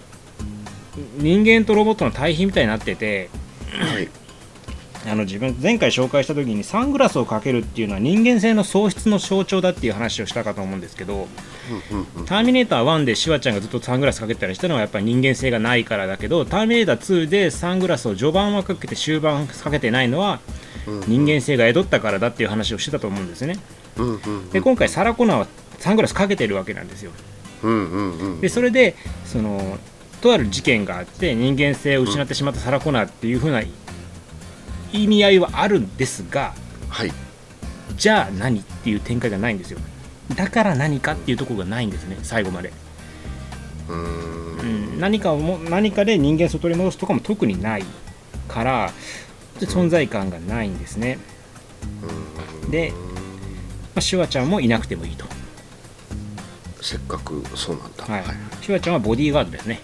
[1.19, 3.29] 人間とロボットの対比みたいになってて
[3.71, 4.09] はい
[5.09, 11.29] あの自分前回紹介した時にサングラスをかけるっていうのは人間性の喪失の象徴だっていう話をしたかと思うんですけど
[12.27, 20.41] ターミネーター1でシュワちゃんがずっとサングラスかけてたりしたのはやっぱり人間性がないからだけどターミネーター2でサングラスを序盤はかけて終盤かけてないのは
[20.87, 23.59] うん人間性が宿ったからだっていう話をしてたと思うんですね。
[24.53, 25.47] で今回サラ・コナーは
[25.79, 27.13] サングラスかけてるわけなんですよ。
[28.41, 28.95] でそれで
[29.25, 29.79] その
[30.21, 33.61] とある事件があって人間性を失ってしまったサラ・コナーっていう風な
[34.93, 36.55] 意味合いはあるんですが
[36.89, 37.13] はい。
[37.97, 39.79] じゃあ何っていう展開がないんですよ。
[40.35, 42.73] だから何かっていうところがないんですね最後まで、
[43.89, 44.39] うーん。
[44.59, 44.63] う
[44.97, 47.85] ん、何かをも何かで人間性を取り戻すとかも特にない
[48.49, 48.93] から
[49.61, 51.19] で存在感がないんですね。
[52.71, 52.93] で、
[53.95, 55.25] まあ、シュワちゃんもいなくてもいいと、
[56.83, 58.05] せっかくそうなんだ。
[58.05, 58.25] はい。
[58.63, 59.81] シュワちゃんはボディーガードですね。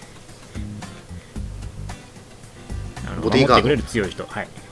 [3.23, 3.63] ボディーガード。
[3.63, 4.27] 守ってくれる強い人。
[4.27, 4.47] はい。
[4.47, 4.64] あ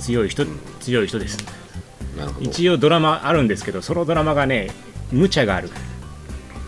[0.00, 1.38] 強い人うん強い人です。
[2.40, 4.70] 一応ドラマあるんですけどそのドラマがね
[5.12, 5.70] 無茶がある。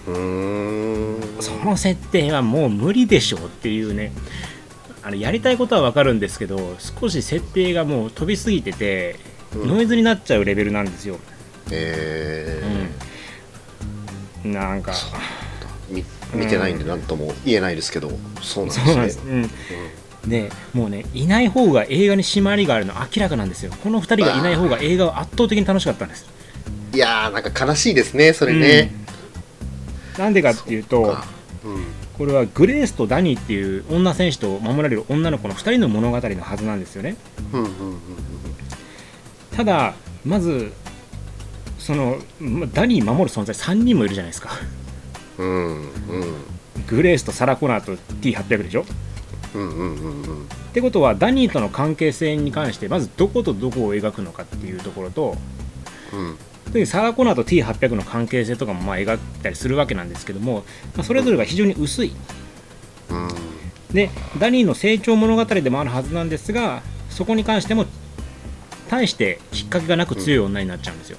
[0.07, 1.43] うーん。
[1.43, 4.13] その設定はもう無理でしょうっていうね。
[5.03, 9.17] あのやりたいことは分かるんですけど少し設定がもう飛びすぎてて、
[9.55, 9.69] うん。
[9.69, 11.19] ノイズになっちゃうレベルなんですよ、
[11.71, 12.61] え
[14.45, 14.93] うん、なんか。
[16.35, 18.11] 見てないんで何とも言えないですけど
[18.43, 19.51] そうなんですね、うん、
[20.29, 23.73] でもうねいない方が映画に締まりがあるの明らかなんですよ。
[23.83, 26.27] この2人がいない方が映画は圧倒的に楽しかったんです。
[26.93, 28.93] いやーなんか悲しいですねそれね、
[30.17, 30.25] うん。
[30.25, 31.25] なんでかっていうとか。
[31.65, 31.85] うん。
[32.17, 37.17] これはグレースとダニーっていう女選手と守られる女の子の2人の物語のはずなんですよね。
[37.53, 37.99] うんうんうん
[39.57, 40.73] ただまず
[41.81, 44.51] そのまダニー守る存在3人もいるじゃないですか。
[45.39, 45.89] うんうん。
[46.87, 48.85] グレースとサラ・コナーと T800 でしょ
[49.55, 50.43] うんうんうんうん。
[50.45, 55.37] ってことはダニーとの関係性に関してまずどことどこを描くのかっていうところと
[56.13, 62.13] うん特にサラ・コナーと T800 の関係性とかもまあ描いたりするわけなんですけども、まあ、それぞれが非常に薄い。
[63.11, 63.29] うん
[63.93, 67.87] でダニーの成長物語でもあるはずなんですがそこに関しても
[68.91, 71.19] 大してきっかけがなく強い女になっちゃうんですよ。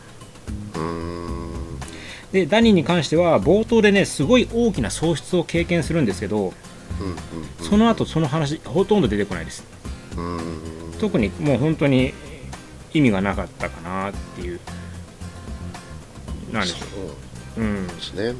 [0.76, 1.80] うん
[2.32, 6.54] でダニーに関しては冒頭でねすごい大きな喪失を経験するんですけど
[7.62, 9.64] その後その話ほとんど出てこないです
[10.18, 12.14] うん特にもう本当に
[12.94, 14.60] 意味がなかったかなっていう
[16.52, 16.86] なんでしょ
[17.58, 18.34] うう、ん、ですね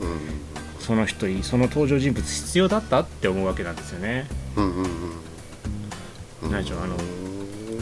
[0.80, 4.90] その人その登場人物必要だったって思うわけなんですよねうんうんうん
[6.44, 6.96] うんなんでしょうあの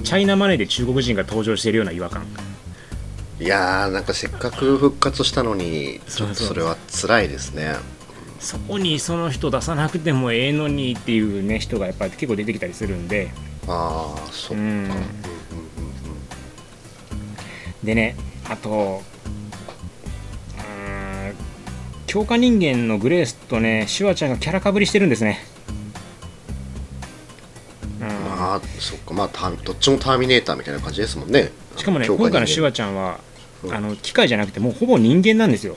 [0.04, 2.26] チャイナマネーで中国人が登場しているような違和感
[3.40, 7.76] いやーなんかせっかく復活したのにちょっとそれは辛いですね
[8.48, 13.30] そこにその人出さなくてもええのにっていうね人がやっぱり結構出てきたりするんで。
[13.68, 14.64] ああそっか。
[14.64, 14.84] ううん。
[14.86, 14.90] ん
[17.84, 18.16] でね
[18.50, 19.02] あと
[20.56, 21.36] うーん
[22.06, 25.44] 強化人間のグレースとねシュワちゃんがキャラかぶりしてるんですね。
[28.00, 28.08] うん。
[28.08, 29.14] まあそっか。
[29.14, 31.52] まあどっちもターミネーターみたいな感じですもんね。
[31.76, 33.20] しかもね今回のシュワ人ちゃんは
[33.66, 33.74] うん。
[33.74, 35.76] あの機械じゃなくてもうほぼ人間なんですよ。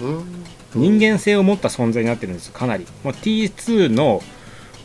[0.00, 0.44] 間うん
[0.74, 2.86] 人間性を持った存在になってるんですかなり。
[3.04, 4.22] もう T2 の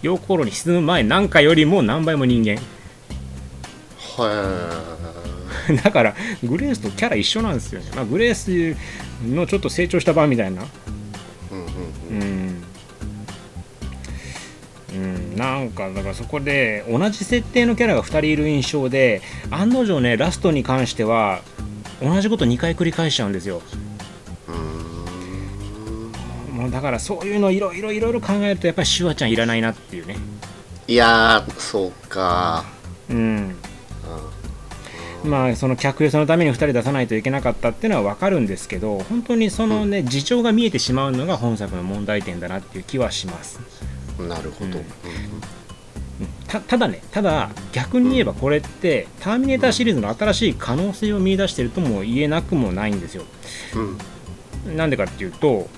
[0.02, 2.62] 陽光炉に沈む前なんかよりも何倍も人間。
[4.18, 4.94] は
[5.84, 8.76] だからグレースとキャラ一緒なんですよね、まあ、グレース
[9.26, 10.62] のちょっと成長した版みたいな。
[10.62, 10.66] い
[11.52, 11.60] うん
[12.12, 12.64] うん。
[14.92, 21.42] うん、うん、なんかだからそこで同じ設定のキャラが2人いる印象で案の定ねラストに関しては
[22.02, 23.62] 同じこと2回繰り返しちゃうんですよ
[26.74, 30.18] だからそういうのいろいろいろいろ考えるとやっぱりシュワちゃんいらないなっていうね。
[30.88, 32.66] いやーそうか。
[33.10, 33.56] うん。
[35.24, 43.60] まあ、その客寄せのために2人出さないといけなかったっていうのは分かるんですけど本当にそのね、事情が見えてしまうのが本作の問題点だなっていう気はします。
[44.20, 44.86] なるほど、うん。
[46.48, 53.24] たただねただ逆に言えばこれって、ターミネーターシリーズの新しい可能性を見出してるとも言えなくもないんですよ。
[54.66, 54.76] うん。
[54.76, 55.70] なんでかっていうと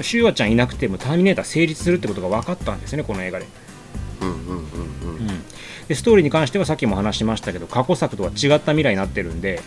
[0.00, 3.46] シュワちゃんいなくてもターミネーター成立するってことが分かったんですよねこの映画で。
[4.22, 4.62] うんうんうんうん
[5.88, 9.60] でストーリーに関してはさっきも話しましたけど過去作とは違った未来になってるんで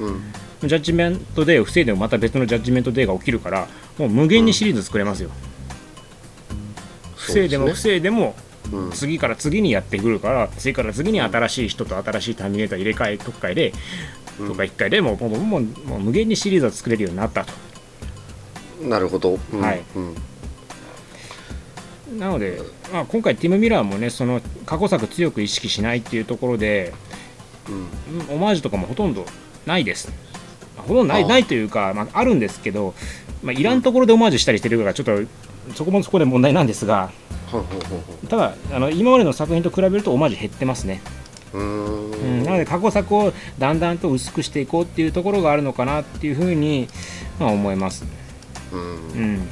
[0.00, 0.22] うん。
[0.68, 5.30] ジャッジメントデーを防いでもまた別のジャッジメントデーが起きるからもう無限にシリーズ作れますよ、
[7.16, 8.34] 防いでも防いでも
[8.72, 8.90] うん。
[8.92, 13.74] 次から次にやってくるから次から次に新しい人と新しいターミネーター入れ替え特会で
[14.40, 14.48] うん。
[14.48, 17.52] とか1回でもうもうもうもう無限にシリーズを作れるようになったと
[18.82, 19.60] なるほど、うん。
[19.60, 19.82] はい。
[19.96, 20.00] う
[22.14, 22.18] ん。
[22.18, 22.60] なので、
[22.92, 26.92] まあ、今回ティム・ミラーもねその過去作強く意識しないっていうところで
[27.68, 27.74] うん。
[28.20, 29.24] うんオマージュとかもほとんど
[29.66, 30.12] ないです。
[30.76, 32.94] ほとんどないないというか、まあ、あるんですけど、
[33.42, 37.10] まあ、いらんところでオマージュしたりしてるからちょっとそこもそこで問題なんですが
[38.28, 41.02] ただあの今までの作品と比べるとオマージュ減ってますね、
[41.52, 42.10] うん。
[42.40, 46.88] ん、なので過去作をだんだんと薄くしていこうっていうところがあるのかなっていうふうに、
[47.38, 48.21] まあ、思います、うん
[48.76, 49.48] うん、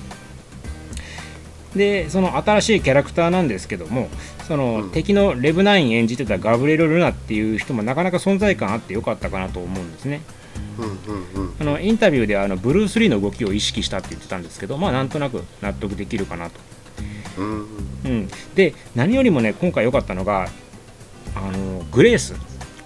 [1.75, 4.09] でその新しいキャラクターなんですけども
[4.51, 4.91] その、うん。
[4.91, 10.23] 敵のレブナイン演じてたガブリエル・ルナっていう人もなかなか存在感あってよかったかなと思うんですね。
[10.79, 11.55] うんうんうん。
[11.61, 16.59] あのインタビューではあのブルース・リーの動きを意識したって言ってたんですけどまあなんとなく納得できるかなと、
[17.39, 17.67] うん。
[18.05, 20.49] うん、で何よりもね今回良かったのが
[21.37, 22.35] あのグレース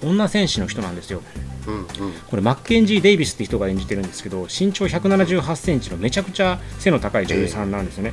[0.04, 1.22] 女戦士の人なんですよ。
[1.66, 1.86] うんうん。
[2.28, 8.12] これマッケンジー・デイビスって人が演じてるんですけど身長1 7 8センチのめちゃくちゃ背の高い女優さんなんですよね、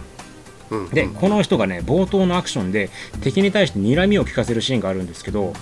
[0.69, 0.89] うん。
[0.89, 2.89] でこの人がね冒頭のアクションで
[3.21, 5.53] 敵に対して睨みを利かせるシーンがあるんですけど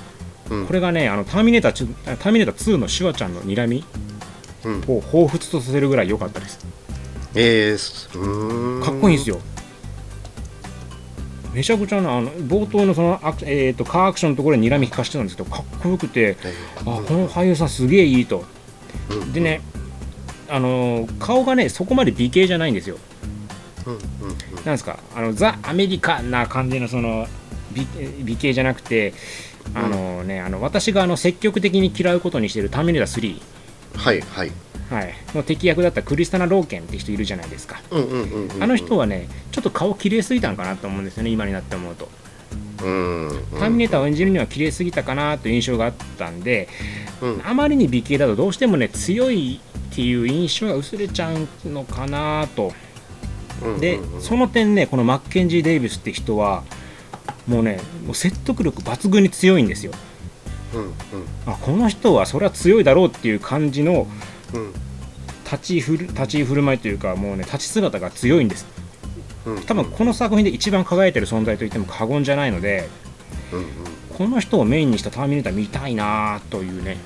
[0.50, 0.68] うん。
[0.68, 3.84] これがねあのターミネーター2ターミネーター2のシュワちゃんの睨み
[4.66, 4.80] うん。
[4.82, 6.60] を彷彿とさせるぐらい良かったです。
[7.36, 9.40] えーかっこいいんですよ
[11.54, 18.46] めちゃくちゃなあの冒頭のそのアク、えー、とカーアクションのところで睨み利かしてたんですけどかっこよくてえあこの俳優さんすげえいいと。
[19.10, 19.34] うん。
[19.34, 19.62] でね
[20.50, 22.98] あのー顔がねそこまで美形じゃないんですよ。
[23.86, 24.00] うんうん
[24.66, 27.28] なんですかあのザ・アメリカな感じのその
[27.72, 27.88] 美
[28.24, 29.14] 美形じゃなくて
[29.74, 33.42] あのね、あの私があの積極的に嫌うことにしているターミネーター
[33.94, 34.48] うんはいはい。
[34.48, 34.52] 3、
[34.90, 37.80] はい、の敵役だったクリスタナ・ローケンって人いるじゃないですか。
[38.60, 42.10] あの人はねちょっと顔綺麗すぎたんかなと思うんですよね今になって思うと。
[42.84, 43.30] うん
[43.60, 46.68] ターミネーターを演じるには綺麗すぎたかなという印象があったんで
[47.22, 47.42] うん。
[47.46, 49.60] あまりに美形だとどうしてもね強い
[49.92, 52.74] っていう印象が薄れちゃうのかなと。
[53.64, 56.64] うんでその点ねこのマッケンジー・デイビスって人は
[57.46, 59.92] もうねもう説得力抜群に強いんですよ。
[60.74, 60.94] うんうん。
[61.46, 64.29] あこの人はそれは強いだろうっていう感じのうん
[65.46, 68.68] 立ち振る立ち振る舞いというかもうね立ち姿が強いんです。
[69.46, 69.62] うん。
[69.64, 72.88] 多分この作品で一番輝いてる存在と言っても過言じゃないので
[73.52, 73.66] うんうん。
[74.18, 76.98] この人をメインにしたターミネーター見たいなというね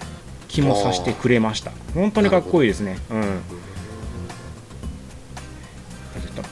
[0.47, 1.71] 気もさせてくれました。
[1.93, 2.97] 本当にかっこいいですね。
[3.09, 3.41] うん。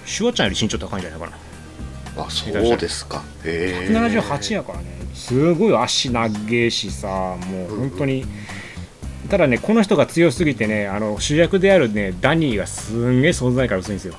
[0.06, 1.38] シュワちゃんより身長高いんじゃないかな。
[2.24, 3.24] あそうですか。
[3.46, 4.86] へえ178やからね。
[5.14, 8.26] すごい足長えしさもう本当に、
[9.32, 14.16] ただねこの人が強すぎてねあの主役であるねダニーがすんげえ存在感薄いんですよ。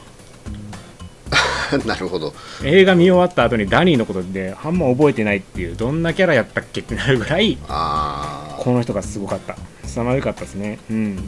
[1.85, 2.33] なるほど。
[2.65, 9.55] 映画見終わった後にダニーのことであんま覚えてないっていうどんなキャラやったっけってなるぐらいあこの人がすごかった。
[9.85, 10.79] 凄まじかったですね。
[10.91, 11.19] うん。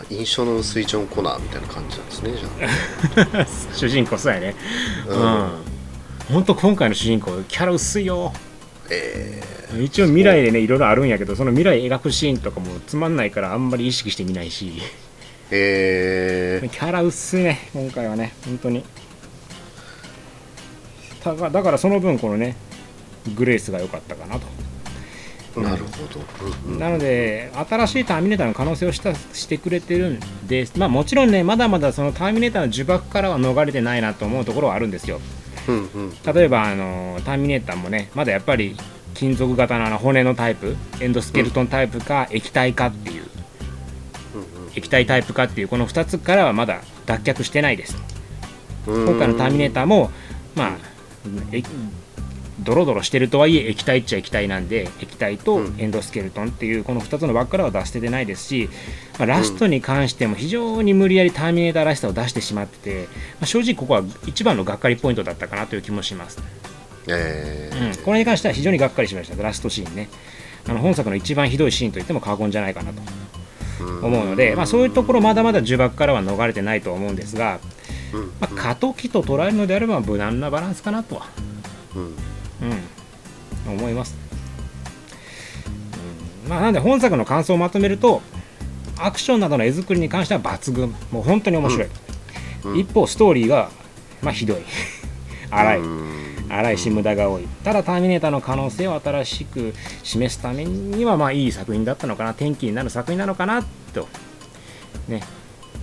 [0.00, 2.32] あ印象の薄いジョン・コナーみたいな感じなんですね
[3.26, 4.54] じゃ 主人公そうやね。
[5.08, 5.58] うあ
[6.28, 6.32] ん。
[6.32, 8.32] 本当今回の主人公キャラ薄いよ。
[8.90, 9.42] え
[9.82, 14.72] 一応未来でねいろいろあるんやけどその未来描くシーンとかもつまんないからあんまり意識してみないし。
[15.50, 18.84] ー、え キャラ薄いね今回はね本当に。
[21.24, 22.56] だからだからその分このね
[23.34, 24.46] グレースが良かったかなと。
[25.56, 26.20] ー、なるほど、
[26.66, 26.78] うんうん。
[26.78, 30.78] なので新しいターミネーターの可能性をしたしてくれてるんです。
[30.78, 35.20] まあもちろんねまだまだそのターミネーターの呪縛からは逃れてないなと思うところはあるんですよ。
[35.68, 38.76] うんうん例えばあのターミネーターもねまだやっぱり
[39.18, 43.24] 金属型のあの骨のタイプエンドスケルトンタイプか液体かっていう。
[44.76, 47.96] 液体タイプかっていうこの2つからはまだ脱却してないです。
[48.86, 49.08] うん。
[49.08, 50.12] 今回のターミネーターも
[50.54, 50.76] まあ
[51.50, 51.64] え
[52.60, 55.74] ドロドロしてるとはいえ液体っちゃ液体なんで液体とうん。
[55.78, 58.70] エンドスケルトンっていうこの2つの枠からは出しててないですし、
[59.18, 63.10] まあ、ラストに関しても非常に無理やりターミネーターらしさを出してしまってて、ま
[63.42, 66.40] あ、正直ここは一番のがっかりポイントだったかなという気もします、
[67.08, 69.42] えうん、これに関しては非常にがっかりしました。
[69.42, 70.08] ラストシーンね。
[70.68, 73.00] あの本作の一番ひどいシーンといっても過言じゃないかなと
[74.06, 77.58] 思うので、まあ、そういうところまだまだ呪縛からは逃れてないと思うんですが、
[78.38, 81.26] まあ、過渡期と捉えるのであれば無難なバランスかなとは、
[81.96, 82.02] うん。
[83.66, 84.14] うん、思います、
[86.44, 86.50] うん。
[86.50, 88.20] まあ、なんで本作の感想をまとめると
[88.98, 90.94] アクションなどの絵作りに関しては抜群。
[91.10, 91.88] もう本当に面白い、
[92.64, 92.78] うん。
[92.78, 93.70] 一方ストーリーが、
[94.20, 94.58] まあ、ひどい。
[95.50, 95.78] 荒い。
[95.78, 96.07] うん
[96.50, 97.46] 荒いし無駄が多い。
[97.64, 102.30] ただターミネーターの可能性を新しく示すためにはまあいい作品だったのかな。
[102.30, 104.08] 転機になる作品なのかなと。
[105.08, 105.22] ね。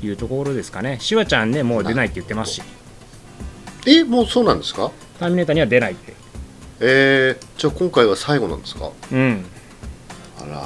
[0.01, 0.97] いうところですかね。
[0.99, 2.61] シュワちゃんねもう出ないって言ってますし。
[3.87, 4.91] えもうそうなんですか？
[5.19, 6.13] ターミネーターには出ないって。
[6.81, 8.91] えー、じゃあ今回は最後なんですか？
[9.11, 9.45] うん。
[10.41, 10.63] あら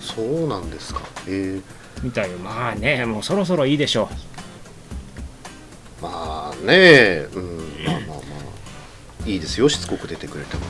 [0.00, 1.00] そうなんですか。
[1.26, 1.62] えー、
[2.02, 2.36] みたいよ。
[2.38, 4.10] まあねもうそろそろいいでしょ
[6.02, 7.58] まあねうん。
[7.86, 8.18] まあまあまあ
[9.30, 10.62] いいですよしつこく出てくれても。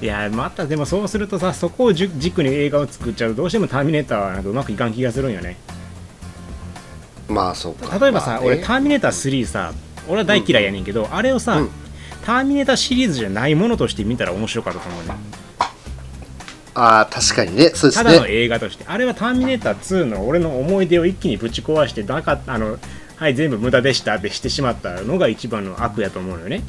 [0.00, 5.56] う いやまたでもそうするとさそこを軸に映画を作っちゃうとどうしてもターミネーターはなんかうまくいかん気がするんよね。
[7.28, 7.98] まあそうか。
[7.98, 8.46] 例えばさ、まあね。
[8.46, 9.72] 俺ターミネーター3さ
[10.08, 11.70] 俺は大嫌いやねんけど、あれをさ、うん。
[12.24, 15.14] ターミネーターシリーズじゃないものとして見たら面白かったと思うね
[16.74, 17.70] ああ確かにね。
[17.74, 22.78] そうですただのね映画として、あれはターミネーター2の俺の思い出を一気にぶち壊してなかったあの
[23.16, 26.62] はい全部無駄でしたってしてしまったのが一番の悪やと思うのよね。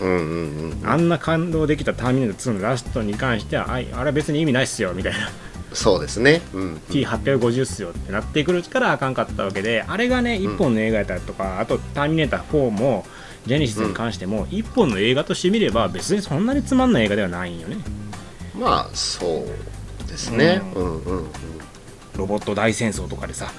[0.00, 5.30] うんうんうんあんな感動できたターミネーター2のラストに関してはあいあれは別に意味ないっすよみたいな。
[5.72, 6.40] そうですね。
[6.54, 13.04] うん T850 っすよってなってくるからあかんかったわけであれがね一本の映画やったりとか、あとターミネーター4も
[13.46, 17.76] ジェネシスに関しても一本の映画として見れば別にそんなにつまんない映画ではないんよね
[18.58, 21.26] まあそうですね、ううん、うんうん。
[22.16, 23.50] ロボット大戦争とかでさ。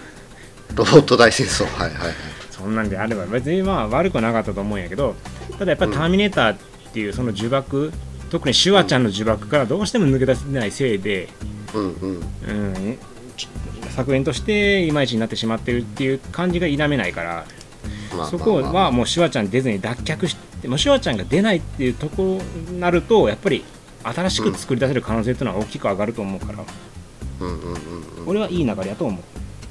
[0.76, 1.66] ロボット大戦争。
[1.66, 2.14] はいはいはい。
[2.52, 5.16] そんなんであれば別にまあ悪くはなかったと思うんやけど
[5.58, 6.58] ただやっぱりターミネーターっ
[6.92, 7.94] ていうその呪縛、
[8.30, 11.30] 特にシュワちゃんの呪縛からどうしても抜け出せないせいで、
[11.74, 12.12] うんうん。
[12.16, 12.98] うん、
[13.38, 13.48] ち
[13.92, 17.46] 作品としていまいちになってしまってるっていう感じが否めないから
[18.16, 18.28] まあ。
[18.28, 23.64] そこはもうシュワちゃん出ずに脱却してもうシュワちゃんが出ないっていうところになるとやっぱり
[24.04, 26.60] 新しく作り出せる可能性っていうのは大きく上がると思うから、
[27.42, 27.76] うんうんうんう
[28.24, 28.28] ん。
[28.28, 29.22] 俺はいい流れやと思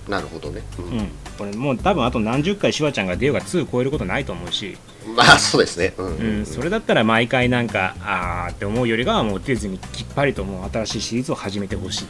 [0.07, 0.99] う、なるほどね、ううん。
[0.99, 4.77] ん、これもう多分あと何十回シュワちゃんが出ようが2超えることないと思うし、
[5.17, 5.95] まあそうですね。
[5.97, 12.05] うんうんそれだったら毎回なんかあーって思うよりかはもう出ずにきっぱりともう新しいシリーズを始めてほし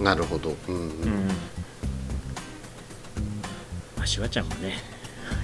[0.00, 0.54] い、なるほど。
[0.68, 0.82] うんうん。
[0.82, 1.28] うん。
[3.96, 4.74] まあ、シュワちゃんもね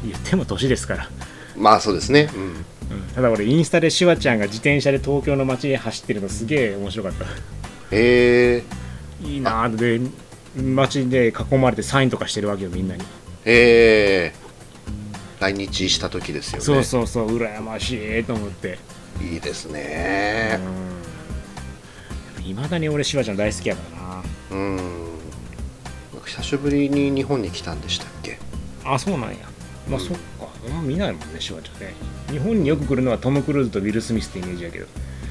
[0.04, 1.08] 言っても年ですから。
[1.56, 2.30] まあそうですね。
[2.34, 3.02] うんうん。
[3.14, 7.24] ただ俺インスタでシュワちゃんが自転車で東京の街で走ってるのすげえ面白かった。
[7.24, 8.62] へえ。
[9.24, 10.00] いいなーで
[10.60, 13.02] 街で囲まれてサインとかしてるわけよみんなに、
[13.44, 14.34] へえ。
[15.40, 16.64] 来日した時ですよね。
[16.64, 18.78] そうそうそう羨ましいと思って。
[19.20, 20.58] いいですね。
[22.44, 23.82] いまだに俺シュワちゃん大好きやか
[24.50, 24.78] らうん。
[26.24, 28.38] 久しぶりに日本に来たんでしたっけ？
[28.84, 29.36] なあそうなんや。
[29.88, 30.48] まあ、そっか。
[30.66, 31.92] あんま見ないもんねシュワちゃんね
[32.32, 34.86] 日本によく来るのはトム・クルーズとウィル・スミスってイメージやけど。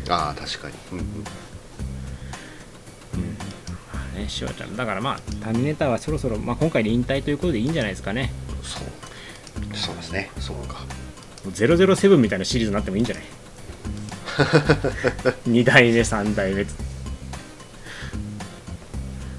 [0.09, 0.73] ああ確かに。
[0.93, 1.05] うんうん。
[3.93, 4.75] まあねシュワちゃん。
[4.77, 8.31] だからまあターミネーターはそろそろ、まあ、今回で引退ということでいいんじゃないですかね。
[8.63, 8.83] そう。
[9.75, 10.29] そうですね。
[10.39, 10.85] そうか。
[11.49, 13.23] 007みたいなシリーズになってもいいんじゃない？
[15.49, 16.65] 2代目3代目。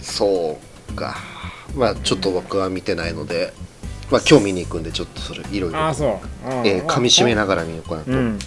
[0.01, 0.59] そ
[0.91, 1.17] うか。
[1.77, 3.53] まあちょっと僕は見てないので
[4.13, 5.79] まあ今日見に行くんでちょっとそれいろいろ。
[5.79, 8.39] あえー噛み締めながら見ようかなと、うん。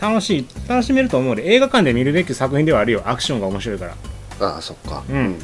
[0.00, 0.46] 楽しい。
[0.68, 3.02] 楽しめると思うで映画館で見るべき作品ではあるよ。
[3.06, 3.96] アクションが面白いから。
[4.40, 5.04] ああそっか。
[5.08, 5.38] うん。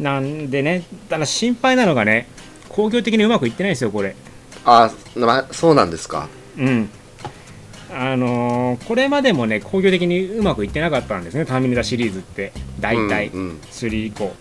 [0.00, 2.28] なんでねただ心配なのがね
[2.70, 4.16] 工業的にうまくいってないですよこれ。
[4.64, 6.28] ああ、まあ、そうなんですか。
[6.58, 6.88] うん。
[7.94, 11.44] あのーこれまでもね工業的にうまくいってなかったんですね。
[11.44, 12.52] ターミネーターシリーズって。
[12.80, 13.28] 大体。
[13.28, 13.60] うんうん。
[13.70, 14.34] 3以降。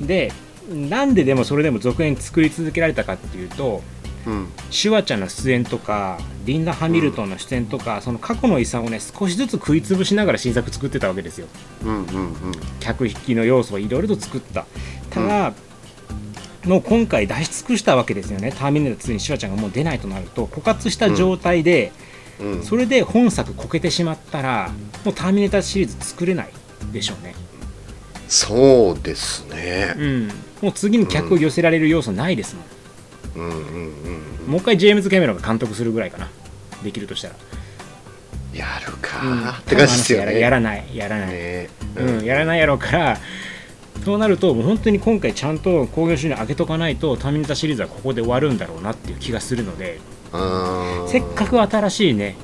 [0.00, 0.32] で
[0.72, 3.82] なんででもそれでも続編作り続けられたかっていうと
[4.26, 4.48] うん。
[4.70, 11.46] シュワちゃんの出演とかリンダ・ハミルトンの出演とか、その過去の遺産をね少しずつ食い潰しながら新作作ってたわけですよ。
[11.84, 12.36] うんうんうん。
[12.80, 14.66] 客引きの要素をいろいろと作った。
[15.10, 15.52] ただ、
[16.64, 18.52] もう今回出し尽くしたわけですよね。
[18.52, 21.92] ターミネーター2にシュワちゃんがもう出ないとなると枯渇した状態で、
[22.40, 22.62] うん。
[22.62, 24.70] それで本作こけてしまったら
[25.04, 26.50] もうターミネーターシリーズ作れない
[26.92, 27.34] でしょうね
[28.32, 29.94] そうですね。
[29.96, 30.28] うん。
[30.62, 32.66] もう次に客を寄せられる要素ないですもん、
[33.36, 36.28] うんうんうんもう一回ジェームズ・キャメロンが監督するぐらいかな。
[36.82, 37.34] できるとしたら、
[38.54, 40.40] やるかうんーって感じですよね。
[40.40, 41.68] やらないやらない、ね。
[41.96, 43.18] うん、やらないやろうから
[44.04, 50.00] そうなるともう本当に今回ちゃんと興行収入上げとかないとターミネーターシリーズはここで終わるんだろうなっていう気がするので
[50.32, 50.38] う
[51.04, 51.08] ん。
[51.08, 52.36] せっかく新しいね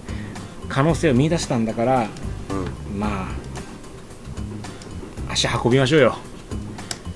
[0.69, 2.09] 可能性を見出したんだから
[2.51, 3.01] うん。
[3.01, 3.48] まあ
[5.29, 6.17] 足運びましょうよ。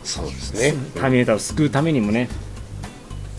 [0.04, 0.74] そうですね。
[0.94, 2.28] ターミネーターを救うためにもね、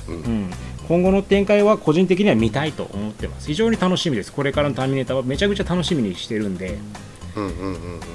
[0.07, 0.15] うん。
[0.15, 0.51] うん。
[0.88, 3.47] 今後の展開は個人的には見たいと思ってます。
[3.47, 4.32] 非常に楽しみです。
[4.32, 6.78] これからのターミネーターはめちゃくちゃ楽しみにしてるんで、
[7.36, 7.71] うんうんうんうん。
[7.71, 8.05] は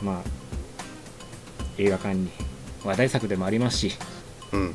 [0.00, 0.30] い、まあ
[1.78, 2.30] 映画館に
[2.84, 3.92] 話題作でもありますし。
[4.52, 4.74] うん。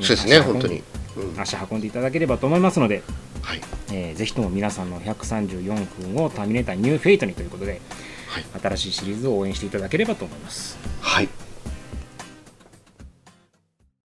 [0.00, 0.82] そうですね本当に、
[1.16, 3.02] うん、足運んでいただければと思いますので、
[3.42, 3.60] はい。
[3.92, 7.80] えーぜひとも皆さんの134分をターミネーターニューフェイトにということではい
[8.40, 10.78] 新しいシリーズを応援していただければと思います。
[11.00, 11.28] はい